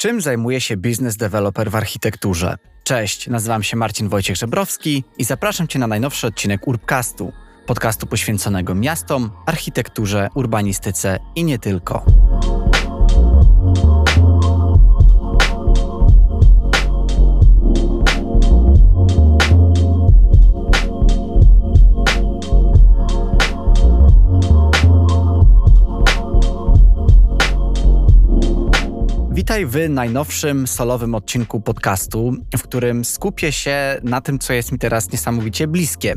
Czym 0.00 0.20
zajmuje 0.20 0.60
się 0.60 0.76
biznes 0.76 1.16
developer 1.16 1.70
w 1.70 1.76
architekturze? 1.76 2.56
Cześć, 2.84 3.28
nazywam 3.28 3.62
się 3.62 3.76
Marcin 3.76 4.08
Wojciech 4.08 4.36
Żebrowski 4.36 5.04
i 5.18 5.24
zapraszam 5.24 5.68
Cię 5.68 5.78
na 5.78 5.86
najnowszy 5.86 6.26
odcinek 6.26 6.68
Urbcastu, 6.68 7.32
podcastu 7.66 8.06
poświęconego 8.06 8.74
miastom, 8.74 9.30
architekturze, 9.46 10.28
urbanistyce 10.34 11.18
i 11.34 11.44
nie 11.44 11.58
tylko. 11.58 12.04
Witaj 29.50 29.66
w 29.66 29.90
najnowszym 29.90 30.66
solowym 30.66 31.14
odcinku 31.14 31.60
podcastu, 31.60 32.36
w 32.58 32.62
którym 32.62 33.04
skupię 33.04 33.52
się 33.52 34.00
na 34.02 34.20
tym, 34.20 34.38
co 34.38 34.52
jest 34.52 34.72
mi 34.72 34.78
teraz 34.78 35.12
niesamowicie 35.12 35.66
bliskie, 35.66 36.14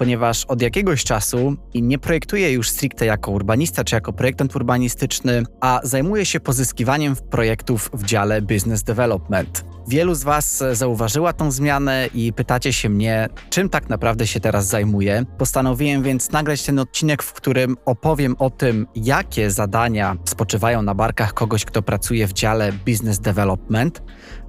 ponieważ 0.00 0.44
od 0.44 0.62
jakiegoś 0.62 1.04
czasu 1.04 1.56
nie 1.74 1.98
projektuję 1.98 2.52
już 2.52 2.68
stricte 2.68 3.06
jako 3.06 3.30
urbanista 3.30 3.84
czy 3.84 3.94
jako 3.94 4.12
projektant 4.12 4.56
urbanistyczny, 4.56 5.42
a 5.60 5.80
zajmuję 5.82 6.26
się 6.26 6.40
pozyskiwaniem 6.40 7.16
projektów 7.16 7.90
w 7.92 8.04
dziale 8.04 8.42
Business 8.42 8.82
Development. 8.82 9.64
Wielu 9.88 10.14
z 10.14 10.22
Was 10.22 10.62
zauważyła 10.72 11.32
tą 11.32 11.50
zmianę 11.50 12.08
i 12.14 12.32
pytacie 12.32 12.72
się 12.72 12.88
mnie, 12.88 13.28
czym 13.50 13.68
tak 13.68 13.88
naprawdę 13.88 14.26
się 14.26 14.40
teraz 14.40 14.66
zajmuję. 14.66 15.24
Postanowiłem 15.38 16.02
więc 16.02 16.30
nagrać 16.30 16.62
ten 16.62 16.78
odcinek, 16.78 17.22
w 17.22 17.32
którym 17.32 17.76
opowiem 17.84 18.36
o 18.38 18.50
tym, 18.50 18.86
jakie 18.94 19.50
zadania 19.50 20.16
spoczywają 20.24 20.82
na 20.82 20.94
barkach 20.94 21.34
kogoś, 21.34 21.64
kto 21.64 21.82
pracuje 21.82 22.26
w 22.26 22.32
dziale 22.32 22.72
Business 22.86 23.18
Development 23.18 24.02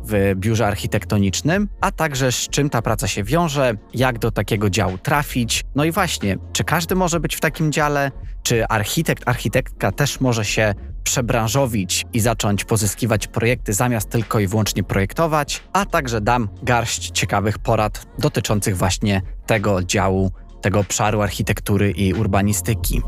w 0.03 0.33
biurze 0.35 0.67
architektonicznym, 0.67 1.69
a 1.81 1.91
także 1.91 2.31
z 2.31 2.47
czym 2.49 2.69
ta 2.69 2.81
praca 2.81 3.07
się 3.07 3.23
wiąże, 3.23 3.73
jak 3.93 4.19
do 4.19 4.31
takiego 4.31 4.69
działu 4.69 4.97
trafić. 4.97 5.63
No 5.75 5.85
i 5.85 5.91
właśnie, 5.91 6.37
czy 6.53 6.63
każdy 6.63 6.95
może 6.95 7.19
być 7.19 7.35
w 7.35 7.39
takim 7.39 7.71
dziale, 7.71 8.11
czy 8.43 8.67
architekt, 8.67 9.27
architektka 9.27 9.91
też 9.91 10.19
może 10.19 10.45
się 10.45 10.73
przebranżowić 11.03 12.05
i 12.13 12.19
zacząć 12.19 12.65
pozyskiwać 12.65 13.27
projekty 13.27 13.73
zamiast 13.73 14.09
tylko 14.09 14.39
i 14.39 14.47
wyłącznie 14.47 14.83
projektować, 14.83 15.63
a 15.73 15.85
także 15.85 16.21
dam 16.21 16.49
garść 16.63 17.11
ciekawych 17.11 17.59
porad 17.59 18.05
dotyczących 18.19 18.77
właśnie 18.77 19.21
tego 19.45 19.83
działu, 19.83 20.31
tego 20.61 20.79
obszaru 20.79 21.21
architektury 21.21 21.91
i 21.91 22.13
urbanistyki. 22.13 23.01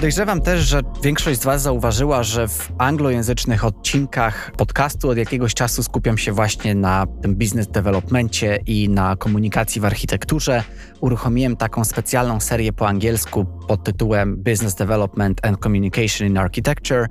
Podejrzewam 0.00 0.40
też, 0.40 0.60
że 0.60 0.80
większość 1.02 1.40
z 1.40 1.44
Was 1.44 1.62
zauważyła, 1.62 2.22
że 2.22 2.48
w 2.48 2.72
anglojęzycznych 2.78 3.64
odcinkach 3.64 4.52
podcastu 4.56 5.08
od 5.08 5.18
jakiegoś 5.18 5.54
czasu 5.54 5.82
skupiam 5.82 6.18
się 6.18 6.32
właśnie 6.32 6.74
na 6.74 7.06
tym 7.22 7.36
business 7.36 7.68
developmencie 7.68 8.58
i 8.66 8.88
na 8.88 9.16
komunikacji 9.16 9.80
w 9.80 9.84
architekturze. 9.84 10.62
Uruchomiłem 11.00 11.56
taką 11.56 11.84
specjalną 11.84 12.40
serię 12.40 12.72
po 12.72 12.88
angielsku 12.88 13.46
pod 13.68 13.84
tytułem 13.84 14.36
Business 14.36 14.74
Development 14.74 15.46
and 15.46 15.58
Communication 15.58 16.28
in 16.28 16.38
Architecture, 16.38 17.06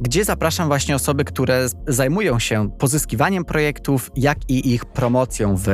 gdzie 0.00 0.24
zapraszam 0.24 0.68
właśnie 0.68 0.94
osoby, 0.94 1.24
które 1.24 1.66
zajmują 1.86 2.38
się 2.38 2.70
pozyskiwaniem 2.78 3.44
projektów, 3.44 4.10
jak 4.16 4.38
i 4.48 4.74
ich 4.74 4.84
promocją 4.84 5.56
w, 5.56 5.66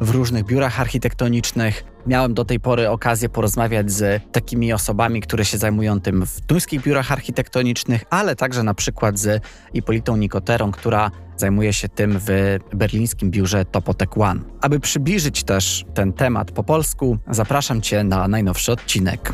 w 0.00 0.10
różnych 0.10 0.44
biurach 0.44 0.80
architektonicznych 0.80 1.84
Miałem 2.06 2.34
do 2.34 2.44
tej 2.44 2.60
pory 2.60 2.90
okazję 2.90 3.28
porozmawiać 3.28 3.90
z 3.90 4.22
takimi 4.32 4.72
osobami, 4.72 5.20
które 5.20 5.44
się 5.44 5.58
zajmują 5.58 6.00
tym 6.00 6.26
w 6.26 6.40
duńskich 6.40 6.82
biurach 6.82 7.12
architektonicznych, 7.12 8.04
ale 8.10 8.36
także 8.36 8.62
na 8.62 8.74
przykład 8.74 9.18
z 9.18 9.42
Ipolitą 9.74 10.16
Nikoterą, 10.16 10.72
która 10.72 11.10
zajmuje 11.36 11.72
się 11.72 11.88
tym 11.88 12.18
w 12.26 12.58
berlińskim 12.74 13.30
biurze 13.30 13.64
Topotec 13.64 14.10
One. 14.16 14.40
Aby 14.60 14.80
przybliżyć 14.80 15.44
też 15.44 15.84
ten 15.94 16.12
temat 16.12 16.50
po 16.50 16.64
polsku, 16.64 17.18
zapraszam 17.30 17.80
Cię 17.80 18.04
na 18.04 18.28
najnowszy 18.28 18.72
odcinek. 18.72 19.32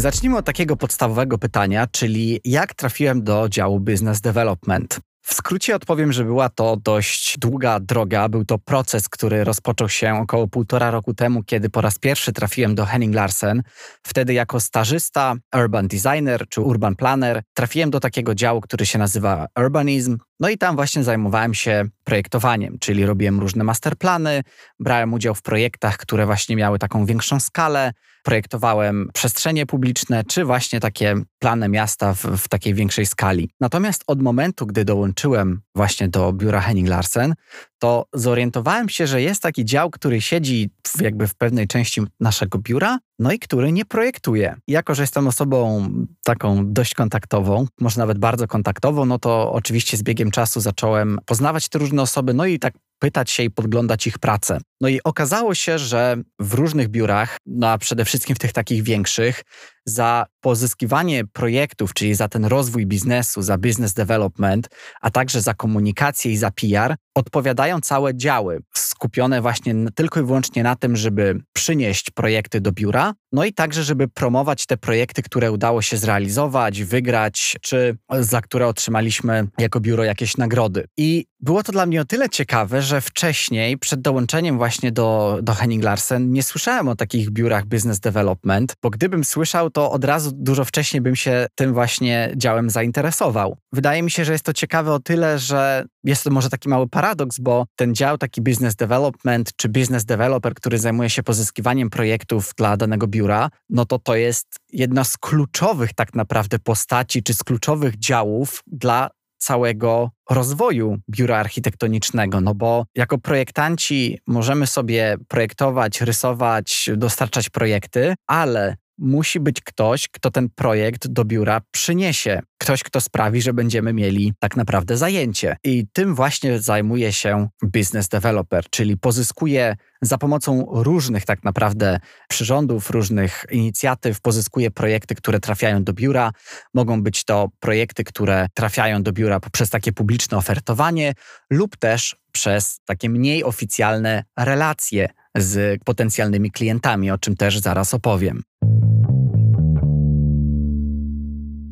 Zacznijmy 0.00 0.36
od 0.36 0.44
takiego 0.44 0.76
podstawowego 0.76 1.38
pytania, 1.38 1.86
czyli 1.86 2.40
jak 2.44 2.74
trafiłem 2.74 3.24
do 3.24 3.48
działu 3.48 3.80
Business 3.80 4.20
Development. 4.20 5.00
W 5.22 5.34
skrócie 5.34 5.76
odpowiem, 5.76 6.12
że 6.12 6.24
była 6.24 6.48
to 6.48 6.76
dość 6.76 7.38
długa 7.38 7.80
droga. 7.80 8.28
Był 8.28 8.44
to 8.44 8.58
proces, 8.58 9.08
który 9.08 9.44
rozpoczął 9.44 9.88
się 9.88 10.14
około 10.14 10.48
półtora 10.48 10.90
roku 10.90 11.14
temu, 11.14 11.42
kiedy 11.42 11.70
po 11.70 11.80
raz 11.80 11.98
pierwszy 11.98 12.32
trafiłem 12.32 12.74
do 12.74 12.84
Henning 12.84 13.14
Larsen. 13.14 13.62
Wtedy 14.02 14.32
jako 14.32 14.60
stażysta, 14.60 15.34
urban 15.56 15.88
designer 15.88 16.48
czy 16.48 16.60
urban 16.60 16.96
planner 16.96 17.42
trafiłem 17.54 17.90
do 17.90 18.00
takiego 18.00 18.34
działu, 18.34 18.60
który 18.60 18.86
się 18.86 18.98
nazywa 18.98 19.46
urbanism. 19.58 20.18
No 20.40 20.48
i 20.48 20.58
tam 20.58 20.76
właśnie 20.76 21.04
zajmowałem 21.04 21.54
się 21.54 21.84
projektowaniem, 22.04 22.78
czyli 22.78 23.06
robiłem 23.06 23.40
różne 23.40 23.64
masterplany, 23.64 24.42
brałem 24.78 25.12
udział 25.14 25.34
w 25.34 25.42
projektach, 25.42 25.96
które 25.96 26.26
właśnie 26.26 26.56
miały 26.56 26.78
taką 26.78 27.06
większą 27.06 27.40
skalę, 27.40 27.92
projektowałem 28.22 29.10
przestrzenie 29.14 29.66
publiczne, 29.66 30.24
czy 30.24 30.44
właśnie 30.44 30.80
takie 30.80 31.14
plany 31.38 31.68
miasta 31.68 32.14
w, 32.14 32.24
w, 32.24 32.48
takiej 32.48 32.74
większej 32.74 33.06
skali. 33.06 33.50
Natomiast 33.60 34.04
od 34.06 34.22
momentu, 34.22 34.66
gdy 34.66 34.84
dołączyłem 34.84 35.60
właśnie 35.74 36.08
do 36.08 36.32
biura 36.32 36.60
Henning 36.60 36.88
Larsen, 36.88 37.34
to 37.78 38.06
zorientowałem 38.14 38.88
się, 38.88 39.06
że 39.06 39.22
jest 39.22 39.42
taki 39.42 39.64
dział, 39.64 39.90
który 39.90 40.20
siedzi 40.20 40.70
w, 40.86 41.00
jakby 41.00 41.28
w 41.28 41.34
pewnej 41.34 41.66
części 41.66 42.00
naszego 42.20 42.58
biura, 42.58 42.98
no 43.20 43.32
i 43.32 43.38
który 43.38 43.72
nie 43.72 43.84
projektuje. 43.84 44.56
Jako, 44.68 44.94
że 44.94 45.02
jestem 45.02 45.26
osobą 45.26 45.88
taką 46.24 46.72
dość 46.72 46.94
kontaktową, 46.94 47.66
może 47.80 48.00
nawet 48.00 48.18
bardzo 48.18 48.46
kontaktową, 48.46 49.04
no 49.04 49.18
to 49.18 49.52
oczywiście 49.52 49.96
z 49.96 50.02
biegiem 50.02 50.30
czasu 50.30 50.60
zacząłem 50.60 51.18
poznawać 51.26 51.68
te 51.68 51.78
różne 51.78 52.02
osoby, 52.02 52.34
no 52.34 52.46
i 52.46 52.58
tak 52.58 52.74
pytać 52.98 53.30
się 53.30 53.42
i 53.42 53.50
podglądać 53.50 54.06
ich 54.06 54.18
pracę. 54.18 54.58
No 54.80 54.88
i 54.88 55.00
okazało 55.04 55.54
się, 55.54 55.78
że 55.78 56.16
w 56.38 56.54
różnych 56.54 56.88
biurach, 56.88 57.36
no 57.46 57.68
a 57.68 57.78
przede 57.78 58.04
wszystkim 58.04 58.36
w 58.36 58.38
tych 58.38 58.52
takich 58.52 58.82
większych, 58.82 59.44
za 59.90 60.26
pozyskiwanie 60.40 61.24
projektów, 61.24 61.94
czyli 61.94 62.14
za 62.14 62.28
ten 62.28 62.44
rozwój 62.44 62.86
biznesu, 62.86 63.42
za 63.42 63.58
business 63.58 63.94
development, 63.94 64.68
a 65.00 65.10
także 65.10 65.40
za 65.40 65.54
komunikację 65.54 66.32
i 66.32 66.36
za 66.36 66.50
PR, 66.50 66.96
odpowiadają 67.14 67.80
całe 67.80 68.14
działy, 68.14 68.60
skupione 68.74 69.42
właśnie 69.42 69.74
tylko 69.94 70.20
i 70.20 70.24
wyłącznie 70.24 70.62
na 70.62 70.76
tym, 70.76 70.96
żeby 70.96 71.40
przynieść 71.52 72.10
projekty 72.10 72.60
do 72.60 72.72
biura, 72.72 73.14
no 73.32 73.44
i 73.44 73.52
także, 73.52 73.84
żeby 73.84 74.08
promować 74.08 74.66
te 74.66 74.76
projekty, 74.76 75.22
które 75.22 75.52
udało 75.52 75.82
się 75.82 75.96
zrealizować, 75.96 76.82
wygrać, 76.82 77.56
czy 77.60 77.96
za 78.20 78.40
które 78.40 78.66
otrzymaliśmy 78.66 79.48
jako 79.58 79.80
biuro 79.80 80.04
jakieś 80.04 80.36
nagrody. 80.36 80.84
I 80.96 81.26
było 81.40 81.62
to 81.62 81.72
dla 81.72 81.86
mnie 81.86 82.00
o 82.00 82.04
tyle 82.04 82.28
ciekawe, 82.28 82.82
że 82.82 83.00
wcześniej, 83.00 83.78
przed 83.78 84.00
dołączeniem 84.00 84.58
właśnie 84.58 84.92
do, 84.92 85.38
do 85.42 85.54
Henning 85.54 85.84
Larsen, 85.84 86.32
nie 86.32 86.42
słyszałem 86.42 86.88
o 86.88 86.96
takich 86.96 87.30
biurach 87.30 87.66
business 87.66 88.00
development, 88.00 88.74
bo 88.82 88.90
gdybym 88.90 89.24
słyszał, 89.24 89.70
to 89.70 89.79
od 89.88 90.04
razu 90.04 90.30
dużo 90.34 90.64
wcześniej 90.64 91.00
bym 91.00 91.16
się 91.16 91.46
tym 91.54 91.74
właśnie 91.74 92.32
działem 92.36 92.70
zainteresował. 92.70 93.56
Wydaje 93.72 94.02
mi 94.02 94.10
się, 94.10 94.24
że 94.24 94.32
jest 94.32 94.44
to 94.44 94.52
ciekawe 94.52 94.92
o 94.92 95.00
tyle, 95.00 95.38
że 95.38 95.84
jest 96.04 96.24
to 96.24 96.30
może 96.30 96.50
taki 96.50 96.68
mały 96.68 96.88
paradoks, 96.88 97.38
bo 97.38 97.66
ten 97.76 97.94
dział 97.94 98.18
taki 98.18 98.42
business 98.42 98.76
development 98.76 99.50
czy 99.56 99.68
business 99.68 100.04
developer, 100.04 100.54
który 100.54 100.78
zajmuje 100.78 101.10
się 101.10 101.22
pozyskiwaniem 101.22 101.90
projektów 101.90 102.52
dla 102.56 102.76
danego 102.76 103.06
biura, 103.06 103.50
no 103.70 103.84
to 103.84 103.98
to 103.98 104.16
jest 104.16 104.46
jedna 104.72 105.04
z 105.04 105.18
kluczowych 105.18 105.94
tak 105.94 106.14
naprawdę 106.14 106.58
postaci 106.58 107.22
czy 107.22 107.34
z 107.34 107.44
kluczowych 107.44 107.98
działów 107.98 108.62
dla 108.66 109.10
całego 109.40 110.10
rozwoju 110.30 110.98
biura 111.10 111.38
architektonicznego, 111.38 112.40
no 112.40 112.54
bo 112.54 112.84
jako 112.94 113.18
projektanci 113.18 114.18
możemy 114.26 114.66
sobie 114.66 115.16
projektować, 115.28 116.00
rysować, 116.00 116.90
dostarczać 116.96 117.50
projekty, 117.50 118.14
ale 118.26 118.76
musi 119.00 119.40
być 119.40 119.60
ktoś, 119.60 120.08
kto 120.08 120.30
ten 120.30 120.48
projekt 120.48 121.08
do 121.08 121.24
biura 121.24 121.60
przyniesie. 121.70 122.40
Ktoś, 122.58 122.82
kto 122.82 123.00
sprawi, 123.00 123.42
że 123.42 123.52
będziemy 123.52 123.92
mieli 123.92 124.32
tak 124.38 124.56
naprawdę 124.56 124.96
zajęcie. 124.96 125.56
I 125.64 125.86
tym 125.92 126.14
właśnie 126.14 126.58
zajmuje 126.58 127.12
się 127.12 127.48
business 127.62 128.08
developer, 128.08 128.64
czyli 128.70 128.96
pozyskuje 128.96 129.76
za 130.02 130.18
pomocą 130.18 130.66
różnych 130.70 131.24
tak 131.24 131.44
naprawdę 131.44 132.00
przyrządów, 132.28 132.90
różnych 132.90 133.44
inicjatyw, 133.50 134.20
pozyskuje 134.20 134.70
projekty, 134.70 135.14
które 135.14 135.40
trafiają 135.40 135.84
do 135.84 135.92
biura. 135.92 136.32
Mogą 136.74 137.02
być 137.02 137.24
to 137.24 137.48
projekty, 137.60 138.04
które 138.04 138.46
trafiają 138.54 139.02
do 139.02 139.12
biura 139.12 139.40
poprzez 139.40 139.70
takie 139.70 139.92
publiczne 139.92 140.38
ofertowanie 140.38 141.14
lub 141.50 141.76
też 141.76 142.16
przez 142.32 142.80
takie 142.84 143.10
mniej 143.10 143.44
oficjalne 143.44 144.24
relacje 144.38 145.08
z 145.36 145.82
potencjalnymi 145.84 146.50
klientami, 146.50 147.10
o 147.10 147.18
czym 147.18 147.36
też 147.36 147.58
zaraz 147.58 147.94
opowiem. 147.94 148.42